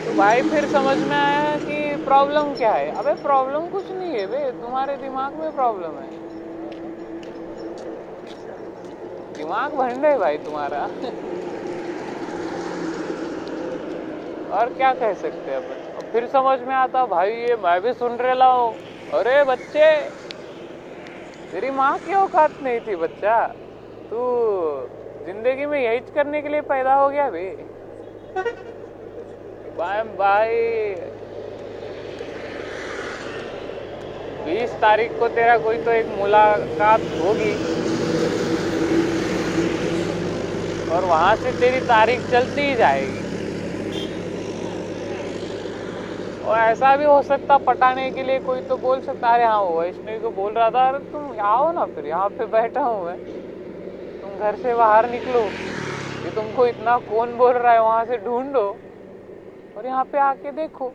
तो 0.06 0.14
भाई 0.14 0.42
फिर 0.42 0.66
समझ 0.68 0.98
में 1.04 1.18
आया 1.18 1.58
कि 1.60 1.96
प्रॉब्लम 2.06 2.54
क्या 2.56 2.72
है? 2.74 2.90
अबे 2.92 3.14
प्रॉब्लम 3.24 3.68
कुछ 3.70 3.92
नहीं 3.92 4.20
है 4.20 4.26
बे। 4.28 4.52
तुम्हारे 4.62 4.96
दिमाग 4.98 5.34
में 5.34 5.52
प्रॉब्लम 5.52 6.00
है। 6.00 6.29
दिमाग 9.40 9.72
भंड 9.74 10.06
भाई 10.20 10.38
तुम्हारा। 10.46 10.84
और 14.52 14.70
क्या 14.70 14.94
कह 14.94 15.14
सकते 15.14 15.52
हैं 15.52 15.58
अपन? 15.58 16.02
फिर 16.12 16.26
समझ 16.28 16.60
में 16.60 16.74
आता, 16.76 17.06
भाई, 17.06 17.32
ये 17.32 17.56
मैं 17.64 17.80
भी 17.82 17.94
सुन 17.94 18.18
रहे 18.18 18.34
हूँ। 18.52 18.74
अरे 19.12 19.44
बच्चे, 19.46 19.86
तेरी 21.54 21.70
माँ 21.72 21.98
की 22.00 22.14
औकात 22.16 22.62
नहीं 22.62 22.80
थी 22.88 22.96
बच्चा? 22.98 23.38
तू 24.12 24.20
ज़िंदगी 25.26 25.66
में 25.66 25.80
यही 25.80 26.00
करने 26.14 26.42
के 26.42 26.50
लिए 26.50 26.62
पैदा 26.70 26.94
हो 26.96 27.10
गया 27.10 27.30
भाई 27.30 27.50
बाय 29.78 30.04
भाई 30.18 30.94
बीस 34.46 34.76
तारीख 34.82 35.12
को 35.20 35.28
तेरा 35.30 35.58
कोई 35.60 35.78
तो 35.78 35.92
एक 35.92 36.08
मुलाकात 36.20 37.02
होगी। 37.14 37.54
और 40.90 41.06
वहाँ 41.06 41.36
से 41.36 41.52
तेरी 41.52 41.80
तारीख 41.80 42.22
चलती 42.32 42.62
ही 42.62 42.76
जाएगी। 42.76 43.24
और 46.44 46.58
ऐसा 46.58 46.96
भी 46.98 47.04
हो 47.06 47.22
सकता, 47.22 47.58
पटाने 47.58 48.10
के 48.12 48.24
लिए 48.24 48.40
कोई 48.40 48.62
तो 48.62 48.78
बोल 48.78 49.00
सकता, 49.00 49.34
अरे 49.34 49.46
हाँ 49.46 49.62
वो 49.62 49.84
को 50.22 50.32
बोल 50.32 50.54
रहा 50.54 50.70
था, 50.70 50.88
अरे 50.90 51.00
तुम 51.00 51.40
आओ 51.42 51.72
ना 51.72 51.86
फिर, 51.86 52.06
यहाँ 52.06 52.30
पे 52.30 52.46
बैठा 52.46 52.82
हूँ 52.82 53.06
मैं। 53.06 53.18
तुम 54.22 54.38
घर 54.38 54.56
से 54.56 54.76
बाहर 54.76 55.10
निकलो, 55.10 55.44
कि 56.24 56.30
तुमको 56.30 56.66
इतना 56.68 56.98
कौन 56.98 57.38
बोल 57.38 57.54
रहा 57.54 57.74
है, 57.74 57.82
वहाँ 57.82 58.06
से 58.06 58.18
ढूंढो। 58.18 58.68
और 59.76 59.86
यहाँ 59.86 60.04
पे 60.06 60.20
आके 60.20 60.52
देखो, 60.52 60.90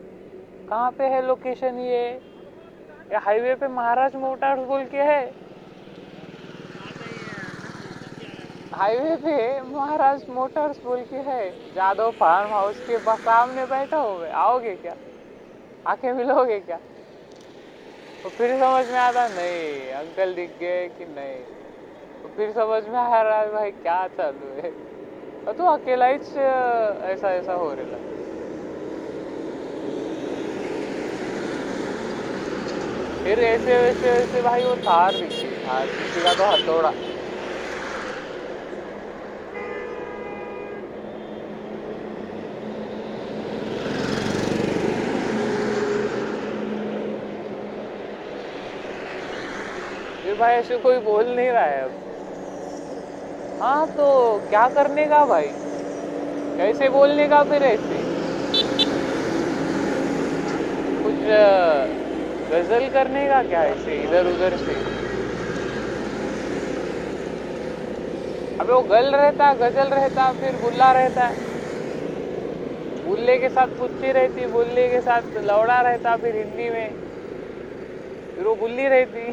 कहाँ 0.69 0.91
पे 0.91 1.05
है 1.05 1.27
लोकेशन 1.27 1.79
या? 1.79 3.19
हाईवे 3.21 3.55
पे 3.55 3.69
महाराज 3.69 4.15
मोटर्स 4.17 4.67
बोल 4.67 4.85
के 4.85 5.03
है। 5.03 5.44
हाईवे 8.79 9.17
पे 9.17 9.61
महाराज 9.63 10.25
मोटर्स 10.29 10.81
बोल 10.85 11.03
के 11.05 11.17
है। 11.31 11.51
जादव 11.75 12.11
फार्म 12.21 12.53
हाउस 12.53 12.81
के 12.91 12.99
सामने 13.17 13.67
बैठा 13.67 13.99
हो। 13.99 14.19
आओगे 14.45 14.75
क्या? 14.77 14.97
आके 15.87 16.13
मिलोगे 16.13 16.61
क्या? 16.61 16.79
तो 18.25 18.31
फिर 18.31 18.51
समझ 18.59 18.87
में 18.89 18.99
आता, 18.99 19.27
नहीं, 19.29 19.91
अंकल 19.93 20.35
दिख 20.35 20.51
गए 20.61 20.89
कि 20.89 21.05
नहीं? 21.07 21.45
तो 22.25 22.29
फिर 22.37 22.53
समझ 22.53 22.83
में 22.89 22.99
आ 22.99 23.23
रहा 23.23 23.41
है, 23.41 23.51
भाई, 23.53 23.71
क्या 23.73 24.07
चालू 24.09 24.53
है? 24.63 24.73
और 25.47 25.53
तो 25.55 25.67
अकेला 25.75 26.07
ही 26.07 26.17
ऐसा 27.13 27.33
ऐसा 27.35 27.55
हो 27.55 27.73
रहा 27.75 27.99
फिर 33.25 33.41
ऐसे 33.41 33.77
वैसे 33.81 34.11
वैसे 34.13 34.41
भाई 34.43 34.65
वो 34.65 34.75
थार 34.77 35.17
दिखी 35.17 35.57
थार 35.57 35.91
किसी 35.91 36.23
का 36.23 36.35
तो 36.35 36.51
हथौड़ा। 36.53 36.93
भाई, 50.35 50.55
ऐसे 50.55 50.77
कोई 50.79 50.99
बोल 51.01 51.35
नहीं 51.37 51.51
रहा 51.51 51.65
है 51.65 51.83
अब। 51.85 51.95
हाँ 53.61 53.87
तो 53.97 54.39
क्या 54.49 54.67
करने 54.69 55.07
का 55.09 55.25
भाई? 55.27 55.49
कैसे 56.59 56.89
बोलने 56.91 57.27
का 57.29 57.43
फिर 57.45 57.63
ऐसे? 57.65 58.05
कुछ 61.05 61.17
गज़ल 62.51 62.89
करने 62.95 63.27
का 63.29 63.43
क्या 63.43 63.65
ऐसे 63.73 64.03
इधर 64.03 64.27
उधर 64.27 64.57
से? 64.57 64.85
अबे, 68.59 68.73
वो 68.73 68.83
गल 68.91 69.15
रहता, 69.15 69.53
गज़ल 69.55 69.89
रहता, 69.95 70.33
फिर 70.33 70.57
बुल्ला 70.57 70.93
रहता। 70.93 71.27
है 71.29 71.43
बुल्ले 73.05 73.37
के 73.39 73.49
साथ 73.51 73.69
पुच्ची 73.79 74.13
रहती, 74.13 74.47
बुल्ले 74.47 74.89
के 74.91 75.01
साथ 75.01 75.37
लौड़ा 75.45 75.81
रहता 75.83 76.17
फिर 76.17 76.37
हिंदी 76.37 76.69
में। 76.71 76.95
फिर 78.37 78.47
वो 78.47 78.55
बुल्ली 78.57 78.89
रहती। 78.89 79.31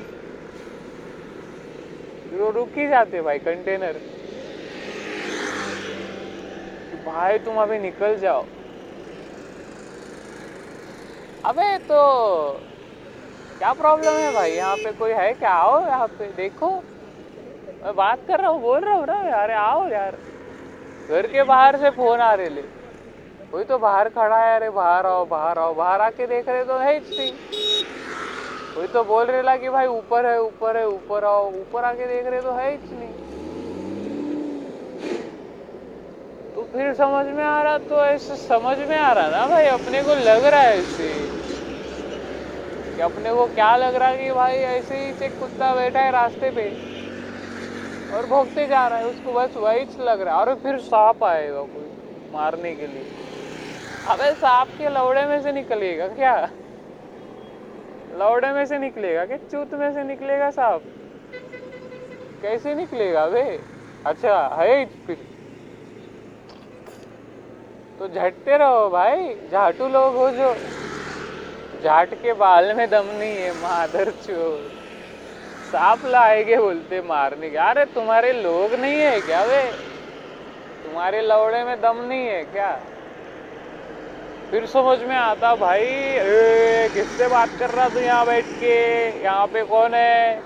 वो 2.32 2.52
रुक 2.52 2.70
ही 2.78 2.88
जाते 2.88 3.22
भाई 3.22 3.38
कंटेनर 3.38 3.98
भाई, 7.06 7.38
तुम 7.38 7.58
अभी 7.58 7.78
निकल 7.80 8.16
जाओ. 8.16 8.44
अबे 11.46 11.78
तो 11.78 12.02
क्या 13.60 13.72
प्रॉब्लम 13.74 14.12
है 14.12 14.34
भाई? 14.34 14.52
यहाँ 14.52 14.76
पे 14.76 14.92
कोई 14.92 15.12
है 15.12 15.34
क्या? 15.34 15.50
आओ 15.50 15.80
यहाँ 15.88 16.08
पे, 16.08 16.26
देखो. 16.38 16.70
मैं 17.84 17.96
बात 17.96 18.18
कर 18.28 18.40
रहा 18.40 18.50
हूँ, 18.50 18.62
बोल 18.62 18.80
रहा 18.80 18.94
हूँ 18.94 19.06
ना. 19.06 19.30
यार 19.30 19.52
आओ 19.52 19.88
यार. 19.90 20.16
घर 21.10 21.28
के 21.28 21.44
बाहर 21.44 21.76
से 21.76 21.90
फ़ोन 21.90 22.20
आ 22.20 22.34
रहे 22.36 22.50
ले. 22.50 22.62
कोई 23.52 23.64
तो 23.64 23.78
बाहर 23.78 24.10
खड़ा 24.10 24.38
है, 24.38 24.56
अरे, 24.56 24.70
बाहर 24.70 25.06
आओ 25.06 25.26
बाहर 25.26 25.58
आओ. 25.58 25.74
बाहर 25.74 26.02
आके 26.02 26.28
देख 26.28 26.50
रहे 26.50 26.64
तो 26.64 26.78
है 26.78 27.00
कोई 28.76 28.88
तो 28.88 29.04
बोल 29.04 29.26
रहे 29.28 29.42
ला 29.44 29.56
कि 29.58 29.70
भाई 29.70 29.88
ऊपर 29.88 30.26
है 30.26 30.38
ऊपर 30.42 30.78
है, 30.78 30.86
ऊपर 30.88 31.24
आओ। 31.26 31.50
ऊपर 31.62 31.84
आके 31.86 32.08
देख 32.08 32.26
रहे 32.28 32.42
तो 32.42 32.54
है 32.58 32.72
ही 32.72 32.78
नहीं 32.92 33.16
तो 36.56 36.64
फिर 36.66 36.94
समझ 36.94 37.26
में 37.28 37.44
आ 37.44 37.62
रहा 37.64 37.78
तो 37.80 38.04
ऐसे 38.06 38.36
समझ 38.38 38.78
में 38.80 38.98
आ 38.98 39.12
रहा 39.14 39.30
ना 39.30 39.48
भाई, 39.48 39.66
अपने 39.68 40.02
को 40.04 40.16
लग 40.16 40.46
रहा 40.46 40.62
है 40.62 40.80
ऐसे। 40.82 41.32
कि 42.98 43.02
अपने 43.02 43.32
को 43.34 43.48
क्या 43.50 43.76
लग 43.78 43.96
रहा 43.96 44.16
कि 44.16 44.32
भाई 44.34 44.58
ऐसे 44.70 45.06
ही 45.06 45.14
से 45.14 45.30
कुत्ता 45.32 45.74
बैठा 45.76 46.02
है 46.02 46.12
रास्ते 46.12 46.52
पे 46.52 46.72
और 48.10 48.26
भोगते 48.28 48.66
जा 48.68 48.88
रहा 48.88 49.00
है, 49.00 49.06
उसको 49.06 49.34
बस 49.34 49.56
वही 49.58 49.86
लग 50.00 50.22
रहा 50.22 50.36
है। 50.36 50.40
और 50.42 50.56
फिर 50.56 50.80
सांप 50.82 51.24
आएगा 51.24 51.64
कोई 51.64 51.90
मारने 52.34 52.76
के 52.76 52.88
लिए। 52.88 53.06
अबे 54.06 54.34
सांप 54.36 54.70
के 54.78 54.90
लौड़े 54.90 55.26
में 55.28 55.40
से 55.42 55.52
निकलेगा 55.54 56.08
क्या? 56.10 56.36
लौड़े 58.14 58.52
में 58.52 58.66
से 58.66 58.78
निकलेगा 58.78 59.26
कि 59.26 59.38
चूत 59.52 59.74
में 59.74 59.92
से 59.94 60.04
निकलेगा 60.04 60.50
सांप 60.52 60.82
कैसे 62.42 62.74
निकलेगा 62.76 63.26
वे? 63.26 63.60
अच्छा 64.06 64.36
है 64.60 64.84
तो 68.00 68.08
झटते 68.08 68.58
रहो 68.58 68.90
भाई, 68.90 69.34
झाटू 69.52 69.88
लोग 69.88 70.16
हो 70.16 70.30
जो। 70.30 70.54
झाट 71.84 72.14
के 72.14 72.34
बाल 72.34 72.72
में 72.74 72.88
दम 72.90 73.06
नहीं 73.10 73.36
है, 73.36 73.52
मादर 73.52 74.10
चोर। 74.10 74.58
सांप 75.72 76.06
लाएँगे 76.06 76.58
बोलते 76.58 77.02
मारने 77.02 77.50
के। 77.50 77.58
अरे 77.58 77.86
तुम्हारे 77.86 78.32
लोग 78.34 78.74
नहीं 78.74 79.00
है 79.00 79.20
क्या 79.20 79.44
वे? 79.44 79.62
तुम्हारे 80.84 81.22
लौड़े 81.22 81.64
में 81.64 81.76
दम 81.82 82.02
नहीं 82.08 82.26
है 82.28 82.44
क्या? 82.44 82.72
फिर 84.52 84.66
समझ 84.68 84.98
में 85.08 85.16
आता 85.16 85.54
भाई 85.56 85.86
किससे 86.94 87.28
बात 87.28 87.48
कर 87.60 87.70
रहा 87.72 87.88
तू 87.90 88.00
यहाँ 88.00 88.26
बैठ 88.26 88.46
के? 88.60 88.74
यहाँ 89.24 89.46
पे 89.48 89.64
कौन 89.66 89.94
है? 89.94 90.40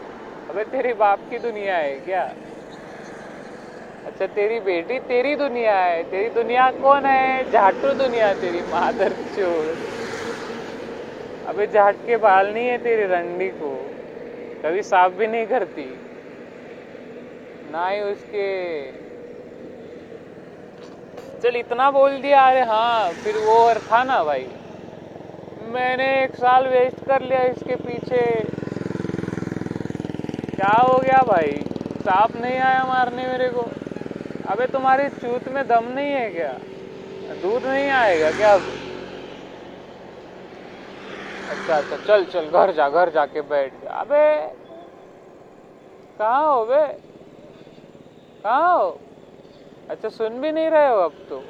अबे, 0.50 0.64
तेरी 0.64 0.94
बाप 0.94 1.20
की 1.30 1.38
दुनिया 1.40 1.78
है 1.78 1.96
क्या? 2.06 2.22
अच्छा 4.06 4.26
तेरी 4.36 4.60
बेटी 4.60 5.00
तेरी 5.10 5.36
दुनिया 5.36 5.78
है। 5.78 6.04
तेरी 6.12 6.30
दुनिया 6.36 6.70
कौन 6.82 7.06
है? 7.06 7.44
झाटू 7.52 7.94
दुनिया 8.04 8.34
तेरी, 8.42 8.62
मादर 8.72 9.14
चोर। 9.36 9.74
अबे, 11.50 11.66
झाट 11.68 11.96
के 12.08 12.18
बाल 12.18 12.54
नहीं 12.54 12.68
है 12.68 12.78
तेरी 12.84 13.06
रंडी 13.14 13.48
को। 13.62 13.74
कभी 14.64 14.82
साफ़ 14.84 15.14
भी 15.14 15.28
नहीं 15.28 15.46
करती। 15.48 15.90
ना 17.72 17.88
ही 17.90 18.02
उसके 18.12 18.46
चल, 21.46 21.56
इतना 21.56 21.90
बोल 21.92 22.22
दिया, 22.22 22.48
अरे 22.48 22.62
हाँ 22.62 23.12
फिर 23.14 23.38
वो 23.38 23.54
और 23.54 23.78
था 23.80 24.04
ना 24.04 24.24
भाई। 24.24 24.46
मैंने 25.74 26.24
एक 26.24 26.36
साल 26.36 26.68
वेस्ट 26.68 27.06
कर 27.06 27.22
लिया 27.22 27.42
इसके 27.44 27.76
पीछे। 27.76 28.22
क्या 30.56 30.72
हो 30.82 30.98
गया 30.98 31.22
भाई? 31.28 31.52
सांप 32.06 32.36
नहीं 32.36 32.58
आया 32.60 32.84
मारने 32.86 33.28
मेरे 33.28 33.50
को। 33.50 33.62
अबे, 34.48 34.66
तुम्हारी 34.66 35.08
चूत 35.22 35.48
में 35.48 35.64
दम 35.68 35.94
नहीं 35.96 36.12
है 36.14 36.30
क्या? 36.30 36.52
दूध 37.42 37.66
नहीं 37.66 37.90
आएगा 37.92 38.32
क्या 38.32 38.54
अच्छा 41.50 41.78
अच्छा 41.78 41.98
चल 42.08 42.24
चल, 42.24 42.50
घर 42.50 42.72
जा, 42.72 42.90
घर 42.90 43.10
जाके 43.10 43.42
बैठ 43.42 43.72
जा। 43.84 44.00
अबे, 44.02 44.38
कहाँ 46.20 46.44
हो 46.44 46.66
बे? 46.66 46.86
कहाँ 48.44 48.78
हो? 48.78 49.05
अच्छा 49.90 50.10
सुन 50.10 50.40
भी 50.42 50.52
नहीं 50.52 50.70
रहे 50.70 50.88
हो 50.88 50.96
अब 50.96 51.14
तो। 51.30 51.44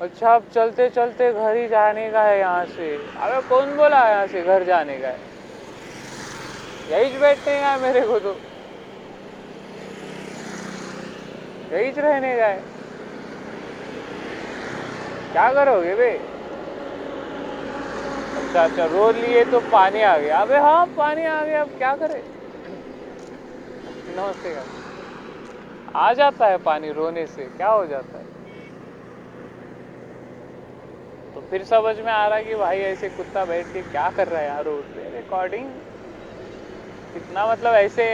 अच्छा 0.00 0.34
अब 0.34 0.42
चलते 0.54 0.88
चलते 0.88 1.32
घर 1.32 1.56
ही 1.56 1.66
जाने 1.68 2.10
का 2.10 2.22
है 2.22 2.38
यहाँ 2.38 2.64
से। 2.66 2.94
अबे, 2.94 3.40
कौन 3.48 3.76
बोला 3.76 4.08
यहाँ 4.08 4.26
से 4.26 4.42
घर 4.42 4.64
जाने 4.64 4.98
का 4.98 5.08
है? 5.08 5.18
यही 6.90 7.18
बैठने 7.18 7.60
का 7.60 7.70
है 7.70 7.80
मेरे 7.80 8.00
को 8.00 8.18
तो। 8.18 8.36
यही 11.72 11.90
रहने 11.90 12.36
का 12.36 12.46
है। 12.46 12.62
क्या 15.32 15.52
करोगे 15.52 15.94
बे? 15.94 16.10
अच्छा 18.36 18.64
अच्छा 18.64 18.84
रो 18.86 19.10
लिए 19.12 19.44
तो 19.44 19.60
पानी 19.72 20.02
आ 20.02 20.16
गया। 20.18 20.40
अबे 20.40 20.58
हाँ 20.58 20.86
पानी 20.96 21.24
आ 21.24 21.44
गया। 21.44 21.60
अब 21.60 21.68
क्या 21.78 21.94
करे? 21.96 22.22
नमस्ते 24.16 24.54
आ 25.94 26.12
जाता 26.14 26.46
है 26.48 26.58
पानी 26.60 26.90
रोने 26.92 27.26
से, 27.26 27.48
क्या 27.50 27.70
हो 27.70 27.86
जाता 27.86 28.18
है? 28.18 28.24
तो 31.36 31.40
फिर 31.42 31.62
समझ 31.64 31.96
में 31.98 32.10
आ 32.12 32.26
रहा 32.28 32.40
कि 32.42 32.54
भाई 32.56 32.78
ऐसे 32.82 33.08
कुत्ता 33.10 33.44
बैठ 33.44 33.68
के 33.68 33.82
क्या 33.82 34.08
कर 34.10 34.28
रहा 34.28 34.40
है 34.40 34.46
यार 34.46 34.64
रोड 34.64 34.86
पे? 34.88 35.08
रिकॉर्डिंग 35.10 35.74
इतना 37.14 37.46
मतलब 37.46 37.74
ऐसे 37.76 38.04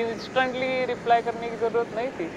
इंस्टेंटली 0.00 0.84
रिप्लाई 0.86 1.22
करने 1.22 1.50
की 1.50 1.56
ज़रूरत 1.56 1.92
नहीं 1.92 2.10
थी। 2.12 2.30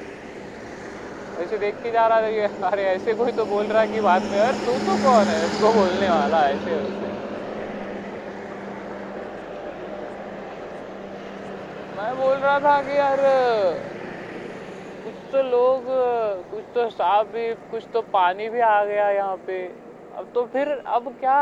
ऐसे 1.36 1.58
देख 1.58 1.76
के 1.78 1.92
जा 1.92 2.06
रहा 2.08 2.48
था 2.50 2.68
अरे 2.68 2.84
ऐसे 2.88 3.14
कोई 3.16 3.32
तो 3.34 3.46
बोल 3.46 3.68
रहा 3.68 3.86
कि 3.88 4.02
बाद 4.02 4.26
में 4.26 4.38
यार 4.38 4.56
तू 4.58 4.80
तो 4.82 4.98
कौन 5.00 5.30
है? 5.30 5.46
उसको 5.46 5.74
बोलने 5.74 6.10
वाला 6.10 6.48
ऐसे 6.50 6.76
वैसे। 6.76 7.14
मैं 11.92 12.16
बोल 12.16 12.38
रहा 12.40 12.60
था 12.60 12.82
कि 12.82 12.98
यार 12.98 13.20
तो 15.32 15.42
लोग, 15.44 15.86
कुछ 16.50 16.66
तो 16.74 16.90
साफ़ 16.90 17.28
भी, 17.28 17.54
कुछ 17.72 17.88
तो 17.94 18.02
पानी 18.14 18.50
भी 18.50 18.60
आ 18.62 18.84
गया 18.86 19.10
यहाँ 19.12 19.38
पे। 19.48 19.62
अब 20.14 20.30
तो 20.36 20.46
फिर, 20.48 20.70
अब 20.88 21.16
क्या? 21.20 21.40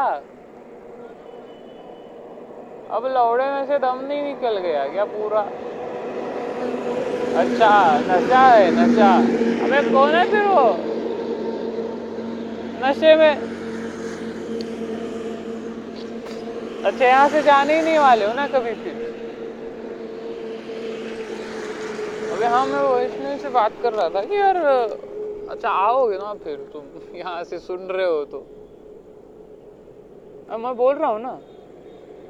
अब 2.89 3.05
लौड़े 3.05 3.45
में 3.51 3.65
से 3.65 3.77
दम 3.79 3.99
नहीं 4.01 4.23
निकल 4.23 4.57
गया 4.59 4.87
क्या 4.89 5.05
पूरा? 5.07 5.41
अच्छा 7.33 7.69
नशा 8.01 8.41
है, 8.53 8.71
नशा। 8.73 9.09
अबे 9.59 9.81
कौन 9.91 10.15
है 10.15 10.25
फिर 10.27 10.45
वो? 10.47 10.67
नशे 12.75 13.15
में। 13.15 13.41
अच्छा 16.83 17.05
यहाँ 17.05 17.27
से 17.29 17.41
जाने 17.43 17.75
ही 17.75 17.81
नहीं 17.81 17.97
वाले 17.99 18.25
हो 18.25 18.33
ना 18.33 18.47
कभी 18.47 18.73
फिर? 18.75 19.16
अबे 22.37 22.45
हाँ 22.45 22.65
मैं 22.65 22.79
वैष्णवी 22.79 23.37
से 23.39 23.49
बात 23.49 23.71
कर 23.83 23.93
रहा 23.93 24.09
था 24.09 24.21
कि 24.21 24.35
यार 24.35 24.55
अच्छा 25.49 25.69
आओगे 25.69 26.17
ना 26.17 26.33
फिर 26.33 26.55
तुम? 26.73 26.81
यहाँ 27.15 27.43
से 27.43 27.59
सुन 27.59 27.79
रहे 27.79 28.05
हो 28.05 28.25
तो। 28.25 28.37
अब 30.49 30.59
मैं 30.59 30.75
बोल 30.75 30.95
रहा 30.95 31.09
हूँ 31.09 31.21
ना, 31.21 31.39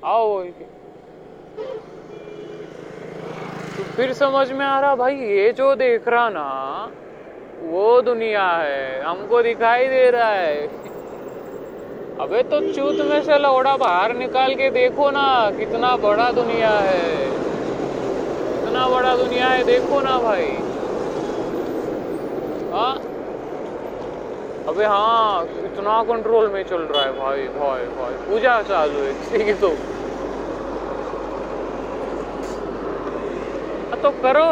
आओ 0.03 0.27
बोल 0.27 0.43
के 0.43 0.63
तो 3.77 3.83
फिर 3.83 4.13
समझ 4.13 4.51
में 4.51 4.65
आ 4.65 4.79
रहा, 4.79 4.95
भाई, 4.95 5.15
ये 5.15 5.51
जो 5.51 5.75
देख 5.75 6.07
रहा 6.07 6.29
ना, 6.29 6.91
वो 7.63 8.01
दुनिया 8.01 8.47
है, 8.47 9.01
हमको 9.01 9.41
दिखाई 9.41 9.87
दे 9.87 10.09
रहा 10.11 10.29
है। 10.29 10.67
अबे 12.21 12.43
तो 12.43 12.61
चूत 12.73 13.05
में 13.05 13.21
से 13.23 13.39
लौड़ा 13.39 13.77
बाहर 13.77 14.15
निकाल 14.15 14.55
के 14.55 14.69
देखो 14.69 15.11
ना, 15.11 15.51
कितना 15.51 15.95
बड़ा 15.97 16.31
दुनिया 16.31 16.71
है। 16.79 17.36
कितना 18.77 18.89
बड़ा 18.89 19.15
दुनिया 19.15 19.45
है, 19.47 19.63
देखो 19.63 19.99
ना 20.01 20.17
भाई। 20.17 20.45
हाँ? 22.71 22.97
अबे 24.67 24.85
हाँ 24.85 25.45
कितना 25.45 26.01
कंट्रोल 26.03 26.47
में 26.47 26.61
चल 26.63 26.81
रहा 26.81 27.03
है 27.03 27.11
भाई 27.11 27.47
भाई 27.55 27.85
भाई। 27.95 28.13
पूजा 28.27 28.61
चालू 28.61 28.99
है 28.99 29.13
किसी 29.13 29.53
तो। 29.53 29.69
तो 34.03 34.09
करो। 34.21 34.45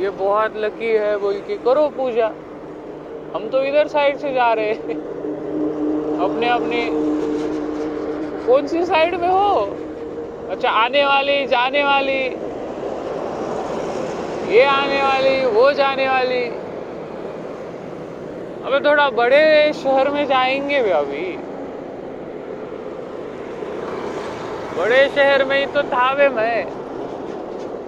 ये 0.00 0.10
बहुत 0.18 0.56
लकी 0.56 0.92
है 0.96 1.16
बोल 1.18 1.40
के 1.46 1.56
करो 1.56 1.88
पूजा। 1.96 2.32
हम 3.34 3.48
तो 3.52 3.62
इधर 3.64 3.86
साइड 3.88 4.16
से 4.16 4.32
जा 4.32 4.52
रहे 4.54 4.72
हैं। 4.72 4.98
अपने 6.20 6.48
अपने 6.48 6.82
कौन 8.50 8.66
सी 8.66 8.86
साइड 8.86 9.14
में 9.14 9.28
हो? 9.28 9.64
अच्छा 10.50 10.70
आने 10.70 11.04
वाली, 11.04 11.46
जाने 11.46 11.84
वाली। 11.84 12.22
ये 14.54 14.64
आने 14.64 15.02
वाली, 15.02 15.46
वो 15.46 15.72
जाने 15.72 16.08
वाली। 16.08 16.44
अबे, 18.64 18.90
थोड़ा 18.90 19.10
बड़े 19.10 19.72
शहर 19.72 20.10
में 20.10 20.24
जाएँगे 20.26 20.82
भी 20.82 20.90
अभी। 20.90 21.36
बड़े 24.78 25.08
शहर 25.08 25.44
में 25.44 25.58
ही 25.58 25.66
तो 25.66 25.82
था 25.82 26.12
वे 26.12 26.28
मैं। 26.28 26.66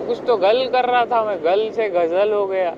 कुछ 0.08 0.18
तो 0.26 0.36
गल 0.36 0.68
कर 0.68 0.84
रहा 0.84 1.04
था 1.04 1.24
मैं, 1.24 1.44
गल 1.44 1.70
से 1.70 1.88
गज़ल 1.88 2.32
हो 2.32 2.46
गया। 2.46 2.70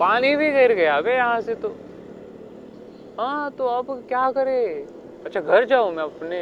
पानी 0.00 0.36
भी 0.36 0.50
गिर 0.50 0.72
गया 0.72 1.00
बे 1.00 1.14
यहाँ 1.14 1.40
से 1.40 1.54
तो। 1.54 1.68
हाँ 3.18 3.50
तो 3.50 3.66
अब 3.66 4.04
क्या 4.08 4.30
करे? 4.30 4.86
अच्छा 5.26 5.40
घर 5.40 5.64
जाऊँ 5.64 5.92
मैं 5.92 6.02
अपने? 6.02 6.40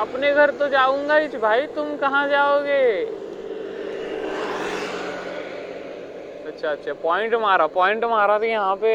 अपने 0.00 0.32
घर 0.34 0.50
तो 0.58 0.68
जाऊँगा 0.68 1.16
ही, 1.16 1.28
भाई 1.38 1.66
तुम 1.76 1.96
कहाँ 1.96 2.28
जाओगे? 2.28 2.82
अच्छा 6.46 6.70
अच्छा 6.70 6.92
पॉइंट 7.02 7.34
मारा 7.34 7.66
पॉइंट 7.66 8.04
मारा 8.04 8.38
तो 8.38 8.44
यहाँ 8.44 8.76
पे, 8.76 8.92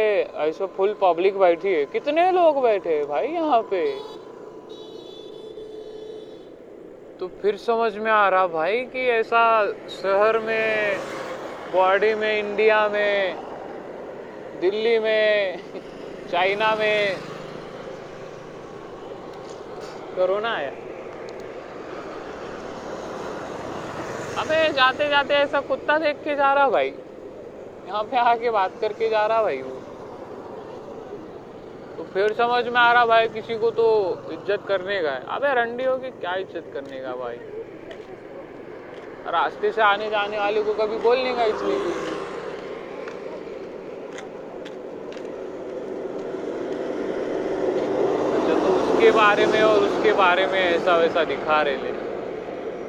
ऐसे 0.48 0.66
फुल 0.78 0.94
पब्लिक 1.02 1.38
बैठी 1.38 1.74
है। 1.74 1.86
कितने 1.86 2.32
लोग 2.32 2.62
बैठे 2.64 2.96
हैं 2.96 3.08
भाई 3.08 3.28
यहाँ 3.28 3.62
पे? 3.72 3.84
तो 7.20 7.28
फिर 7.42 7.58
समझ 7.58 7.96
में 7.98 8.12
आ 8.12 8.28
रहा 8.30 8.48
भाई 8.48 8.84
कि 8.86 9.08
ऐसा 9.10 9.44
शहर 10.02 10.40
में 10.40 10.98
बॉडी 11.74 12.14
में 12.16 12.38
इंडिया 12.40 12.88
में 12.90 13.36
दिल्ली 14.62 14.98
में 15.00 15.60
चाइना 16.34 16.74
में 16.76 17.18
कोरोना 20.16 20.54
आया। 20.54 20.70
अबे 24.42 24.58
जाते 24.74 25.10
जाते 25.10 25.34
ऐसा 25.36 25.60
कुत्ता 25.62 25.98
देख 25.98 26.24
के 26.24 26.36
जा 26.36 26.54
रहा 26.54 26.70
भाई। 26.70 26.90
यहाँ 27.88 28.04
पे 28.04 28.18
आके 28.20 28.50
बात 28.52 28.80
करके 28.82 29.10
जा 29.10 29.26
रहा 29.26 29.44
भाई 29.44 29.62
वो। 29.62 29.76
तो 31.98 32.04
फिर 32.14 32.34
समझ 32.34 32.64
में 32.66 32.80
आ 32.82 32.92
रहा 32.94 33.06
भाई 33.06 33.28
किसी 33.30 33.58
को 33.58 33.72
तो 33.72 33.88
इज़्ज़त 34.32 34.66
करने 34.68 35.02
का 35.02 35.12
है। 35.12 35.24
अबे 35.30 35.54
रंडी 35.54 35.86
हो 35.86 35.98
के 35.98 36.10
क्या 36.12 36.34
इज़्ज़त 36.38 36.72
करने 36.74 37.02
का 37.02 37.16
भाई। 37.16 37.38
रास्ते 39.32 39.72
से 39.72 39.82
आने 39.84 40.10
जाने 40.10 40.40
वाले 40.40 40.64
को 40.64 40.74
कभी 40.76 40.98
बोलने 41.00 41.34
का 41.34 41.44
इसलिए। 41.46 42.22
उसके 49.04 49.12
बारे 49.12 49.46
में 49.46 49.62
और 49.62 49.82
उसके 49.82 50.12
बारे 50.14 50.46
में 50.48 50.60
ऐसा 50.60 50.96
वैसा 50.98 51.24
दिखा 51.24 51.62
रहे 51.62 51.76
ले 51.76 51.90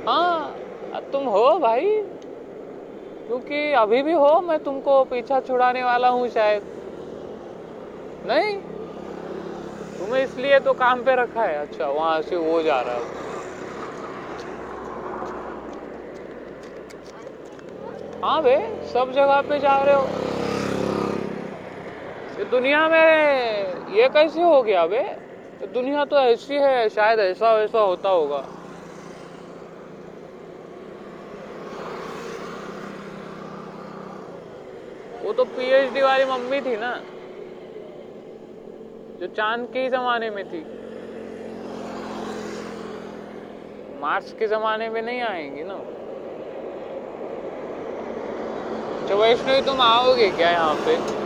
हाँ 0.07 1.01
तुम 1.13 1.25
हो 1.27 1.59
भाई। 1.59 1.87
क्योंकि 3.27 3.73
अभी 3.73 4.03
भी 4.03 4.13
हो, 4.13 4.41
मैं 4.41 4.59
तुमको 4.59 5.03
पीछा 5.05 5.41
छुड़ाने 5.41 5.83
वाला 5.83 6.09
हूँ 6.09 6.29
शायद। 6.29 6.63
नहीं? 8.27 8.55
तुम्हें 9.99 10.23
इसलिए 10.25 10.59
तो 10.59 10.73
काम 10.75 11.03
पे 11.03 11.17
रखा 11.17 11.43
है। 11.43 11.57
अच्छा 11.57 11.89
वहाँ 11.89 12.21
से 12.23 12.37
वो 12.37 12.63
जा 12.63 12.81
रहा 12.81 12.95
है। 12.95 13.03
हाँ 18.23 18.43
बे, 18.43 18.57
सब 18.93 19.13
जगह 19.13 19.41
पे 19.41 19.59
जा 19.59 19.77
रहे 19.85 19.95
हो। 19.95 20.07
दुनिया 22.51 22.89
में 22.89 23.97
ये 23.97 24.09
कैसे 24.09 24.43
हो 24.43 24.63
गया 24.63 24.87
बे? 24.87 25.24
ये 25.61 25.67
दुनिया 25.67 26.05
तो 26.05 26.19
ऐसी 26.19 26.55
है, 26.55 26.89
शायद 26.89 27.21
ऐसा 27.21 27.53
वैसा 27.55 27.81
होता 27.81 28.09
होगा। 28.09 28.41
वो 35.25 35.33
तो 35.33 35.45
पीएचडी 35.47 36.03
वाली 36.03 36.25
मम्मी 36.25 36.61
थी 36.61 36.77
ना, 36.77 36.93
जो 39.21 39.27
चाँद 39.37 39.69
के 39.73 39.83
ही 39.83 39.89
जमाने 39.91 40.31
में 40.31 40.45
थी। 40.45 40.65
मार्स 44.03 44.33
के 44.33 44.47
जमाने 44.49 44.89
में 44.91 45.01
नहीं 45.03 45.21
आएँगी 45.23 45.63
ना। 45.65 45.75
अच्छा 48.93 49.15
वैष्णवी, 49.15 49.61
तुम 49.63 49.81
आओगे 49.81 50.31
क्या 50.31 50.51
यहाँ 50.51 50.75
पे? 50.85 51.24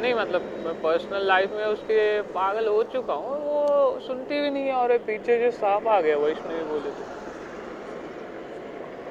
नहीं 0.00 0.14
मतलब 0.14 0.42
मैं 0.58 0.74
पर्सनल 0.76 1.26
लाइफ 1.26 1.50
में 1.52 1.64
उसके 1.66 2.00
पागल 2.34 2.68
हो 2.68 2.82
चुका 2.84 3.14
हूँ, 3.14 3.36
वो 3.40 3.98
सुनती 4.00 4.40
भी 4.40 4.50
नहीं 4.50 4.66
है 4.66 4.74
और 4.74 4.96
पीछे 5.00 5.38
जो 5.40 5.50
सांप 5.52 5.88
आ 5.88 6.00
गया, 6.00 6.16
वैष्णवी 6.18 6.62
बोले 6.64 6.90
तो 6.92 7.04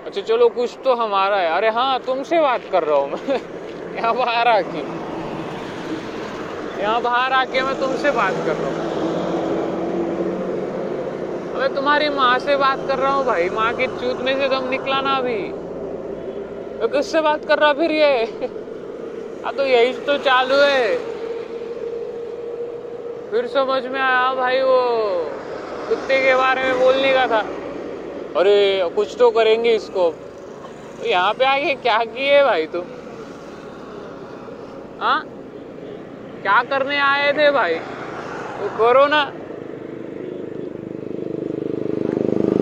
अच्छा 0.06 0.22
चलो, 0.22 0.48
कुछ 0.50 0.78
तो 0.84 0.94
हमारा 0.96 1.40
है। 1.40 1.50
अरे 1.52 1.70
हाँ 1.72 2.00
तुमसे 2.02 2.40
बात 2.42 2.68
कर 2.68 2.84
रहा 2.84 2.98
हूँ 2.98 3.10
मैं। 3.12 3.40
यहाँ 3.96 4.14
बाहर 4.16 4.48
आके। 4.50 4.84
यहाँ 6.78 7.02
बाहर 7.02 7.34
आके 7.34 7.64
मैं 7.64 7.76
तुमसे 7.76 8.12
बात 8.14 8.40
कर 8.40 8.58
रहा 8.58 8.70
हूँ। 8.70 8.78
अबे, 11.54 11.68
तुम्हारी 11.70 12.10
माँ 12.10 12.38
से 12.40 12.56
बात 12.58 12.84
कर 12.84 13.00
रहा 13.00 13.12
हूँ 13.14 13.26
भाई। 13.26 13.50
माँ 13.52 13.74
की 13.74 13.88
में 14.24 14.36
से 14.38 14.48
दम 14.50 14.64
निकला 14.68 15.02
ना 15.02 15.18
अभी। 15.18 15.40
तो 16.82 16.88
किससे 16.88 17.22
बात 17.22 17.46
कर 17.46 17.60
रहा 17.60 17.74
फिर 17.74 17.92
ये? 17.92 18.26
हाँ 19.44 19.54
तो 19.58 19.66
यही 19.66 19.94
तो 20.08 20.18
चालू 20.18 20.56
है। 20.56 20.98
फिर 23.32 23.48
समझ 23.48 23.84
में 23.84 24.00
आया 24.02 24.34
भाई, 24.36 24.62
वो 24.62 24.80
कुत्ते 25.90 26.18
के 26.22 26.36
बारे 26.36 26.62
में 26.64 26.80
बोलने 26.80 27.14
का 27.14 27.26
था। 27.28 27.40
अरे, 28.36 28.90
कुछ 28.96 29.16
तो 29.20 29.30
करेंगे 29.32 29.76
इसको। 29.76 30.10
तो 31.00 31.08
यहाँ 31.08 31.34
पे 31.34 31.46
आके 31.46 31.74
क्या 31.76 31.98
किए 31.98 32.44
भाई 32.44 32.66
तुम? 32.66 32.88
हाँ? 35.02 35.20
क्या 36.44 36.62
करने 36.64 36.98
आए 36.98 37.32
थे 37.32 37.52
भाई? 37.52 37.76
तो 38.60 38.68
करो 38.78 39.06
ना। 39.08 39.22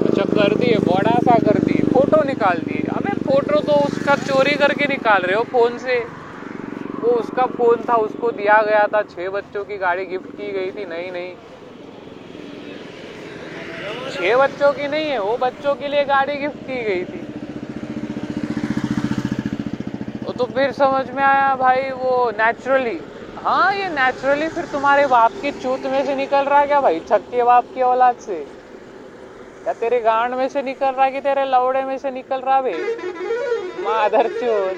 अच्छा 0.06 0.24
कर 0.24 0.54
दिए, 0.56 0.76
बड़ा 0.76 1.20
सा 1.20 1.36
कर 1.40 1.60
दिए, 1.60 1.82
फ़ोटो 1.94 2.24
निकाल 2.24 2.58
दिए। 2.58 2.84
अबे, 2.90 3.14
फ़ोटो 3.26 3.60
तो 3.62 3.74
उसका 3.88 4.16
चोरी 4.16 4.56
करके 4.56 4.88
निकाल 4.88 5.22
रहे 5.22 5.36
हो, 5.36 5.44
फ़ोन 5.44 5.78
से। 5.78 6.27
वो 7.08 7.14
उसका 7.14 7.46
फ़ोन 7.48 7.84
था, 7.90 7.96
उसको 7.96 8.32
दिया 8.32 8.62
गया 8.64 8.86
था। 8.88 9.02
छह 9.02 9.30
बच्चों 9.30 9.64
की 9.64 9.78
गाड़ी 9.78 10.06
गिफ्ट 10.06 10.32
की 10.38 10.52
गई 10.52 10.72
थी, 10.72 10.86
नहीं 10.86 11.12
नहीं। 11.12 11.34
छह 14.12 14.36
बच्चों 14.38 14.72
की 14.74 14.88
नहीं 14.88 15.10
है, 15.10 15.20
वो 15.20 15.38
बच्चों 15.38 15.76
के 15.76 15.88
लिए 15.88 16.04
गाड़ी 16.06 16.38
गिफ्ट 16.38 16.68
की 16.68 16.84
गई 16.84 17.04
थी। 17.04 17.22
वो 20.24 20.34
तो 20.34 20.46
फिर 20.46 20.72
समझ 20.72 21.10
में 21.10 21.24
आया 21.24 21.56
भाई, 21.56 21.92
वो 21.92 22.32
नेचुरली 22.32 23.00
हाँ 23.38 23.74
ये 23.74 23.90
नेचुरली 23.90 24.48
फिर 24.50 24.66
तुम्हारे 24.66 25.06
बाप 25.08 25.42
की 25.42 25.52
चूत 25.52 25.86
में 25.86 26.04
से 26.06 26.16
निकल 26.16 26.46
रहा 26.46 26.60
है 26.60 26.68
क्या 26.68 26.80
भाई? 26.82 27.00
छक्के 27.00 27.44
बाप 27.44 27.66
की 27.76 27.82
औलाद 27.82 28.16
से? 28.18 28.40
या 29.68 29.74
तेरे 29.74 30.00
गांड 30.00 30.34
में 30.34 30.48
से 30.50 30.62
निकल 30.62 30.92
रहा 30.92 31.10
कि 31.10 31.20
तेरे 31.22 31.46
लौड़े 31.46 31.84
में 31.84 31.98
से 31.98 32.12
निकल 32.12 32.42
रहा 32.42 32.62
भाई? 32.62 32.74
माधर 33.84 34.28
चोर 34.42 34.76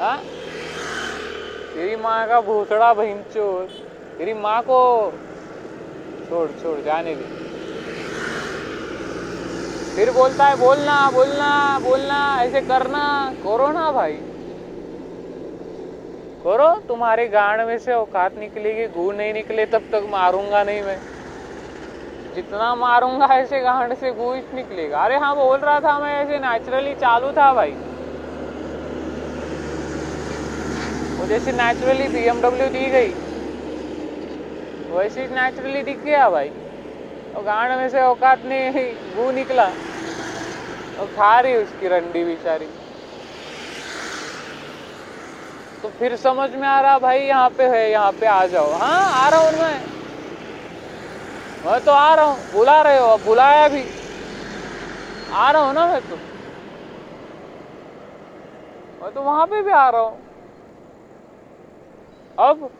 हाँ? 0.00 0.16
तेरी 1.74 1.96
माँ 1.96 2.26
का 2.28 2.40
भूसड़ा 2.40 2.92
बहन 2.94 3.22
चोर 3.34 3.66
तेरी 4.18 4.32
माँ 4.34 4.60
को 4.62 4.80
छोड़ 6.28 6.48
छोड़, 6.62 6.78
जाने 6.80 7.14
दे। 7.14 7.24
फिर 9.96 10.10
बोलता 10.10 10.46
है, 10.46 10.56
बोलना 10.56 11.10
बोलना 11.10 11.78
बोलना, 11.78 12.20
ऐसे 12.42 12.60
करना। 12.60 13.04
करो 13.44 13.72
ना 13.72 13.90
भाई। 13.92 14.12
करो, 16.44 16.68
तुम्हारे 16.88 17.26
गांड 17.28 17.60
में 17.60 17.78
से 17.78 17.92
औकात 17.92 18.38
निकलेगी, 18.38 18.86
गू 18.86 19.10
नहीं 19.12 19.32
निकले, 19.32 19.64
तब 19.66 19.82
तक 19.92 20.08
मारूँगा 20.10 20.62
नहीं 20.64 20.82
मैं। 20.82 20.98
जितना 22.34 22.74
मारूँगा, 22.74 23.26
ऐसे 23.34 23.60
गांड 23.60 23.94
से 23.94 24.10
गू 24.10 24.34
निकलेगा। 24.54 25.04
अरे 25.04 25.16
हाँ 25.16 25.34
बोल 25.36 25.58
रहा 25.58 25.78
था 25.80 25.98
मैं, 25.98 26.14
ऐसे 26.24 26.38
नेचुरली 26.38 26.94
चालू 26.94 27.30
था 27.32 27.52
भाई 27.54 27.72
वो 31.18 31.21
जैसे 31.32 31.52
नेचुरली 31.52 32.08
बीएमडब्ल्यू 32.08 32.68
दी 32.68 32.88
गई। 32.90 33.12
वैसे 34.90 35.26
नेचुरली 35.28 35.82
दिख 35.82 35.98
गया 36.04 36.28
भाई। 36.30 36.50
और 37.34 37.42
गांड 37.42 37.72
में 37.72 37.88
से 37.88 38.00
औकात 38.00 38.44
नहीं, 38.44 38.84
गू 39.16 39.30
निकला। 39.30 39.66
और 40.98 41.06
खा 41.16 41.38
रही 41.40 41.56
उसकी 41.56 41.88
रंडी 41.88 42.24
बेचारी। 42.24 42.66
तो 45.84 45.88
फिर 45.98 46.16
समझ 46.16 46.50
में 46.50 46.68
आ 46.68 46.80
रहा 46.80 46.98
भाई 46.98 47.20
यहाँ 47.20 47.48
पे 47.58 47.68
है, 47.68 47.90
यहाँ 47.90 48.12
पे 48.12 48.26
आ 48.26 48.46
जाओ। 48.46 48.72
हाँ 48.74 49.00
आ 49.14 49.28
रहा 49.28 49.40
हूँ 49.40 49.58
मैं। 49.60 49.80
मैं 51.64 51.80
तो 51.80 51.92
आ 51.92 52.14
रहा 52.14 52.24
हूँ। 52.24 52.50
बुला 52.52 52.80
रहे 52.82 52.98
हो, 52.98 53.06
अब 53.06 53.24
बुलाया 53.24 53.68
भी। 53.68 53.84
आ 55.32 55.50
रहा 55.50 55.62
हूँ 55.62 55.74
ना 55.74 55.86
मैं 55.86 56.00
तो। 56.02 56.16
मैं 59.00 59.10
तो 59.12 59.22
वहाँ 59.22 59.46
पे 59.46 59.62
भी 59.62 59.70
आ 59.72 59.88
रहा 59.90 60.00
हूँ। 60.00 60.21
अब? 62.38 62.70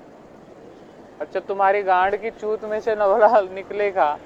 अच्छा 1.21 1.41
तुम्हारी 1.41 1.83
गांड 1.83 2.17
की 2.17 2.31
चूत 2.31 2.65
में 2.65 2.81
से 2.81 2.95
नवड़ा 2.95 3.41
निकलेगा। 3.41 4.17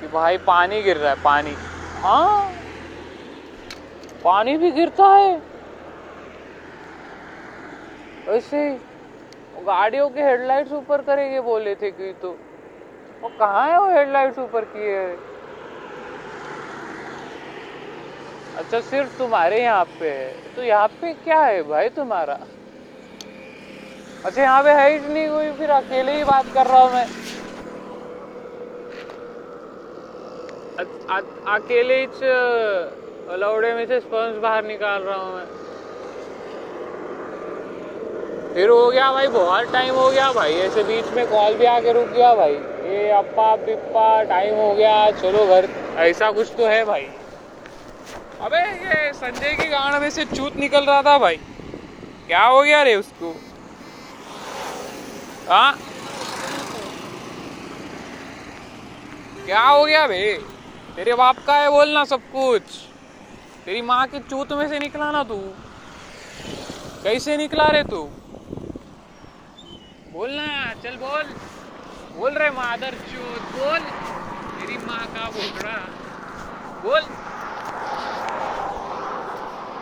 कि 0.00 0.06
भाई, 0.06 0.36
पानी 0.36 0.82
गिर 0.82 0.96
रहा 0.96 1.08
है, 1.10 1.16
पानी। 1.24 1.54
हाँ? 2.02 2.50
पानी 4.24 4.56
भी 4.56 4.70
गिरता 4.70 5.04
है। 5.04 5.36
वैसे 8.28 8.78
गाड़ियों 9.66 10.08
के 10.08 10.22
हेडलाइट्स 10.22 10.72
ऊपर 10.72 11.00
करेंगे, 11.00 11.40
बोले 11.40 11.74
थे 11.74 11.90
कि 11.90 12.12
तो। 12.22 12.36
वो 13.22 13.28
कहाँ 13.28 13.70
है 13.70 13.78
वो 13.78 13.90
हेडलाइट्स 13.90 14.38
ऊपर 14.38 14.64
किए 14.64 14.98
है 14.98 15.16
अच्छा 18.58 18.80
सिर्फ़ 18.80 19.18
तुम्हारे 19.18 19.62
यहाँ 19.62 19.84
पे 20.00 20.08
है। 20.08 20.32
तो 20.56 20.62
यहाँ 20.62 20.86
पे 21.00 21.12
क्या 21.24 21.40
है 21.40 21.62
भाई 21.62 21.88
तुम्हारा? 21.88 22.36
अच्छा 24.24 24.42
यहाँ 24.42 24.62
पे 24.62 24.70
है 24.70 24.90
ही 24.90 24.98
नहीं 25.08 25.28
कोई, 25.28 25.50
फिर 25.52 25.70
अकेले 25.70 26.12
ही 26.12 26.24
बात 26.24 26.44
कर 26.54 26.66
रहा 26.66 26.80
हूँ 26.80 26.92
मैं। 26.92 27.06
अकेले 31.54 31.94
ही 31.94 32.06
लौड़े 33.40 33.72
में 33.74 33.86
से 33.86 34.00
स्पंज 34.00 34.38
बाहर 34.42 34.64
निकाल 34.64 35.02
रहा 35.02 35.16
हूँ 35.16 35.34
मैं। 35.34 35.44
फिर 38.54 38.68
हो 38.68 38.90
गया 38.90 39.10
भाई, 39.12 39.26
बहुत 39.28 39.72
टाइम 39.72 39.94
हो 39.94 40.08
गया 40.10 40.30
भाई। 40.32 40.52
ऐसे 40.60 40.82
बीच 40.82 41.12
में 41.14 41.26
कॉल 41.26 41.54
भी 41.54 41.64
आके 41.66 41.92
रुक 41.92 42.08
गया 42.08 42.34
भाई। 42.34 42.54
ये 42.86 43.10
अप्पा 43.10 43.54
पिप्पा 43.56 44.22
टाइम 44.22 44.54
हो 44.54 44.72
गया। 44.74 45.10
चलो 45.12 45.44
घर, 45.46 45.68
ऐसा 45.98 46.30
कुछ 46.30 46.52
तो 46.58 46.66
है 46.66 46.84
भाई। 46.84 47.06
अबे, 48.44 48.56
ये 48.56 49.12
संजय 49.12 49.54
की 49.54 49.68
गाड़ 49.68 50.00
में 50.00 50.10
से 50.10 50.24
चूत 50.24 50.56
निकल 50.56 50.84
रहा 50.84 51.02
था 51.02 51.18
भाई। 51.18 51.36
क्या 52.26 52.44
हो 52.44 52.62
गया 52.62 52.82
रे 52.82 52.94
उसको? 52.94 53.30
हाँ? 55.48 55.72
क्या 59.46 59.60
हो 59.60 59.84
गया 59.84 60.06
बे? 60.06 60.38
तेरे 60.96 61.14
बाप 61.14 61.36
का 61.46 61.54
है 61.54 61.70
बोलना 61.70 62.04
सब 62.04 62.16
कुछ। 62.16 62.62
तेरी 63.64 63.80
माँ 63.80 64.06
के 64.06 64.18
चूत 64.18 64.52
में 64.52 64.68
से 64.68 64.78
निकला 64.78 65.10
ना 65.10 65.22
तू। 65.22 65.38
कैसे 67.04 67.36
निकला 67.36 67.68
रे 67.72 67.82
तू? 67.82 68.02
बोलना 70.12 70.72
चल 70.82 70.96
बोल। 70.96 71.22
बोल 72.16 72.32
रहे 72.32 72.50
मादर 72.50 72.90
चूत, 72.90 73.40
बोल। 73.40 73.78
तेरी 74.60 74.76
माँ 74.76 75.06
का 75.06 75.30
बोल 75.30 75.62
रहा 75.62 75.86
बोल। 76.82 77.00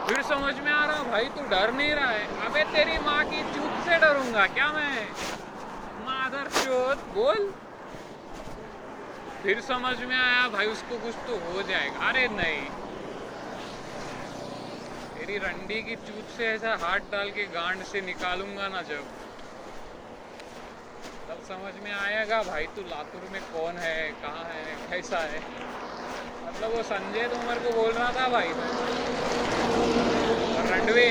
फिर 0.08 0.22
समझ 0.22 0.60
में 0.60 0.72
आ 0.72 0.86
रहा 0.86 1.02
भाई, 1.02 1.24
तू 1.24 1.42
डर 1.42 1.70
नहीं 1.70 1.94
रहा 1.94 2.10
है। 2.10 2.46
अबे, 2.46 2.64
तेरी 2.64 2.98
माँ 2.98 3.24
की 3.24 3.42
चूत 3.42 3.84
से 3.84 3.98
डरूँगा, 3.98 4.46
क्या 4.46 4.72
मैं? 4.72 5.08
मादर 6.04 6.48
चोत, 6.50 6.96
बोल। 6.96 7.54
फिर 9.42 9.60
समझ 9.60 9.98
में 9.98 10.16
आया, 10.16 10.48
भाई, 10.48 10.66
उसको 10.66 10.98
कुछ 10.98 11.14
तो 11.14 11.52
हो 11.52 11.62
जाएगा। 11.62 12.08
अरे, 12.08 12.28
नहीं। 12.28 12.64
तेरी 15.18 15.38
रंडी 15.38 15.82
की 15.82 15.96
चूत 15.96 16.36
से 16.36 16.46
ऐसा 16.46 16.76
हाथ 16.80 16.98
डाल 16.98 17.30
के 17.30 17.44
गांड 17.44 17.82
से 17.82 18.00
निकालूँगा 18.00 18.68
ना 18.68 18.82
जब। 18.82 19.04
तब 21.28 21.42
समझ 21.48 21.82
में 21.82 21.92
आएगा, 21.92 22.42
भाई, 22.42 22.66
तू 22.66 22.80
लातूर 22.80 23.28
में 23.30 23.42
कौन 23.42 23.76
है, 23.78 24.10
कहाँ 24.10 24.44
है, 24.44 24.90
कैसा 24.90 25.18
है? 25.18 25.40
मतलब 26.54 26.76
वो 26.76 26.82
संजय 26.82 27.28
तोमर 27.28 27.58
को 27.58 27.82
बोल 27.82 27.92
रहा 27.92 28.10
था 28.12 28.28
भाई। 28.28 28.48
और 30.56 30.64
रंडवे, 30.72 31.08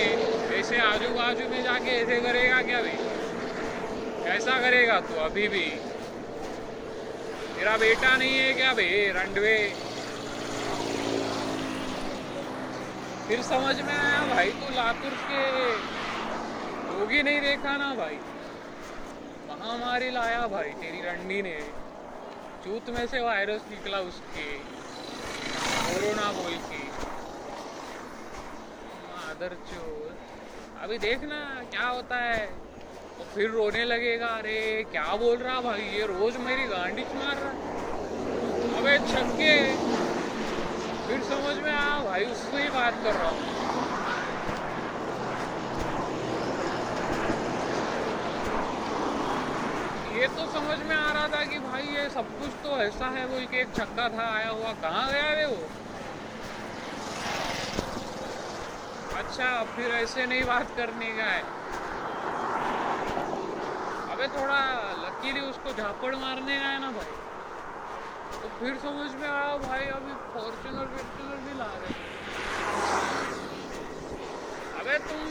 ऐसे 0.60 0.78
आजू 0.78 1.08
बाजू 1.08 1.48
में 1.48 1.64
जाके 1.64 1.92
ऐसे 1.92 2.20
करेगा 2.20 2.62
क्या 2.62 2.82
भाई? 2.82 2.98
कैसा 4.24 4.62
करेगा 4.62 5.00
तू 5.00 5.16
अभी 5.16 5.48
भी। 5.48 5.70
तेरा 7.56 7.78
बेटा 7.78 8.18
नहीं 8.18 8.40
है 8.40 8.54
क्या 8.54 8.74
बे 8.74 9.12
रंडवे? 9.16 9.58
फिर 13.28 13.42
समझ 13.42 13.82
में 13.82 13.98
आया 13.98 14.34
भाई, 14.36 14.50
तू 14.50 14.76
लातूर 14.76 15.12
के 15.12 16.02
ही 17.12 17.22
नहीं 17.22 17.42
देखा 17.42 17.78
ना 17.78 17.94
भाई। 17.94 18.16
महामारी 19.50 20.14
लाया 20.14 20.48
भाई 20.48 20.70
तेरी 20.70 21.02
रंडी 21.02 21.42
ने। 21.42 21.60
चूत 22.64 22.90
में 22.90 23.06
से 23.08 23.20
वायरस 23.20 23.62
निकला 23.70 23.98
उसके। 24.00 24.81
कोरोना 25.92 26.32
बोल 26.32 26.54
के। 26.54 26.84
मादर 29.10 29.54
अभी 30.82 30.98
देखना 30.98 31.64
क्या 31.72 31.88
होता 31.88 32.16
है। 32.16 32.46
तो 33.18 33.24
फिर 33.36 33.52
रोने 33.52 33.90
लगेगा, 33.90 34.28
अरे, 34.28 34.84
क्या 34.92 35.16
बोल 35.16 35.38
रहा 35.38 35.62
भाई? 35.62 35.82
ये 35.82 36.06
रोज 36.06 36.38
मेरी 36.38 36.64
गांडी 36.64 37.04
मार 37.04 37.38
रहा 37.38 37.52
अबे, 38.78 38.98
छक्के। 38.98 39.76
फिर 41.08 41.24
समझ 41.24 41.64
में 41.64 41.72
आ 41.72 42.04
भाई, 42.04 42.26
उससे 42.26 42.64
ही 42.64 42.70
बात 42.70 42.92
कर 42.92 43.12
रहा 43.12 43.30
हूँ। 43.30 43.61
ये 50.22 50.28
तो 50.28 50.44
समझ 50.46 50.78
में 50.80 50.96
आ 50.96 51.12
रहा 51.14 51.28
था 51.28 51.44
कि 51.44 51.60
भाई 51.60 51.84
ये 51.84 52.10
सब 52.10 52.28
कुछ 52.40 52.50
तो 52.64 52.70
ऐसा 52.82 53.06
है, 53.06 53.26
वो 53.26 53.38
एक 53.38 53.54
एक 53.54 53.70
छक्का 53.76 54.08
था, 54.10 54.26
आया 54.34 54.50
हुआ, 54.50 54.74
कहाँ 54.82 55.06
गया 55.12 55.32
रे 55.34 55.46
वो? 55.46 55.70
अच्छा 59.18 59.48
फिर 59.76 59.96
ऐसे 59.96 60.26
नहीं 60.26 60.44
बात 60.44 60.76
करने 60.78 61.08
का 61.18 61.24
है। 61.24 61.42
अबे 64.14 64.28
थोड़ा 64.28 64.60
लकीली 64.98 65.42
उसको 65.42 65.74
झापड़ 65.74 66.16
मारने 66.16 66.60
का 66.60 66.68
है 66.68 66.80
ना 66.82 66.92
भाई। 66.92 67.18
तो 68.42 68.50
फिर 68.60 68.78
समझ 68.78 69.10
में 69.16 69.30
आया, 69.30 69.56
भाई 69.58 69.88
अभी 69.98 70.14
फॉर्चुनर 70.34 70.86
फॉर्चुनर 70.98 71.38
भी 71.48 71.58
ला 71.60 71.72
रहे 71.82 72.10
अबे 74.82 74.98
तुम 75.10 75.26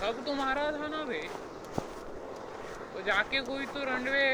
सब 0.00 0.24
तुम्हारा 0.26 0.70
था 0.72 0.88
ना 0.88 1.04
भाई 1.04 1.28
तो 2.96 3.02
जाके 3.02 3.40
कोई 3.40 3.64
तो 3.66 3.80
रनवे 3.84 4.28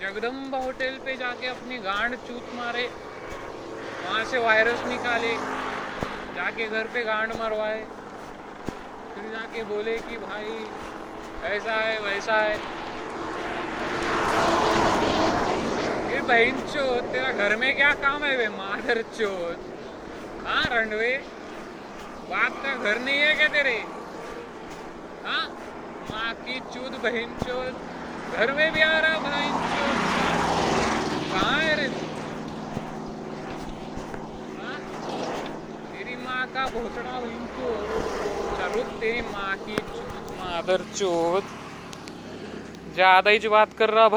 जगदम्बा 0.00 0.58
होटल 0.58 0.98
पे 1.04 1.14
जाके 1.16 1.46
अपनी 1.46 1.78
गांड 1.78 2.14
चूत 2.26 2.52
मारे, 2.54 2.84
वहाँ 4.04 4.24
से 4.24 4.38
वायरस 4.38 4.84
निकाले, 4.86 5.32
जाके 6.36 6.68
घर 6.68 6.86
पे 6.94 7.02
गांड 7.02 7.32
मरवाए, 7.32 7.80
फिर 9.14 9.24
जाके 9.32 9.64
बोले 9.64 9.96
कि 9.98 10.16
भाई, 10.18 10.54
ऐसा 11.50 11.80
है, 11.80 11.98
वैसा 11.98 12.36
है। 12.36 12.54
ये 16.14 16.20
बहन 16.22 16.60
चोत, 16.68 17.12
तेरा 17.12 17.32
घर 17.32 17.56
में 17.56 17.74
क्या 17.76 17.92
काम 18.04 18.24
है 18.24 18.36
वे 18.36 18.48
मादर 18.54 19.02
चोत? 19.18 19.66
हाँ 20.46 20.64
रंडवे 20.70 21.12
बाप 22.30 22.62
का 22.62 22.76
घर 22.76 22.98
नहीं 23.00 23.18
है 23.18 23.34
क्या 23.34 23.48
तेरे? 23.48 23.76
हाँ? 25.26 25.44
माँ 26.10 26.32
की 26.46 26.58
चूत 26.72 26.92
बहन 27.02 27.34
चोत 27.44 28.38
घर 28.38 28.52
में 28.56 28.72
भी 28.72 28.80
आ 28.82 28.98
रहा 29.00 29.18
भाई 29.18 29.48
कहाँ 31.32 31.58
है 31.60 31.74
रे? 31.76 31.86
हाँ? 34.58 34.78
तेरी 35.92 36.16
माँ 36.24 36.46
का 36.54 36.66
बहन 36.74 37.46
चोत 37.56 37.86
चलो 38.58 38.82
तेरी 39.00 39.20
माँ 39.32 39.54
की 39.66 39.76
चूत, 39.76 40.32
मादर 40.40 40.84
चोत 40.96 41.44
ज़्यादा 42.94 43.30
ही 43.30 43.38
जो 43.38 43.50
बात 43.50 43.72
कर 43.78 43.90
रहा 43.90 44.08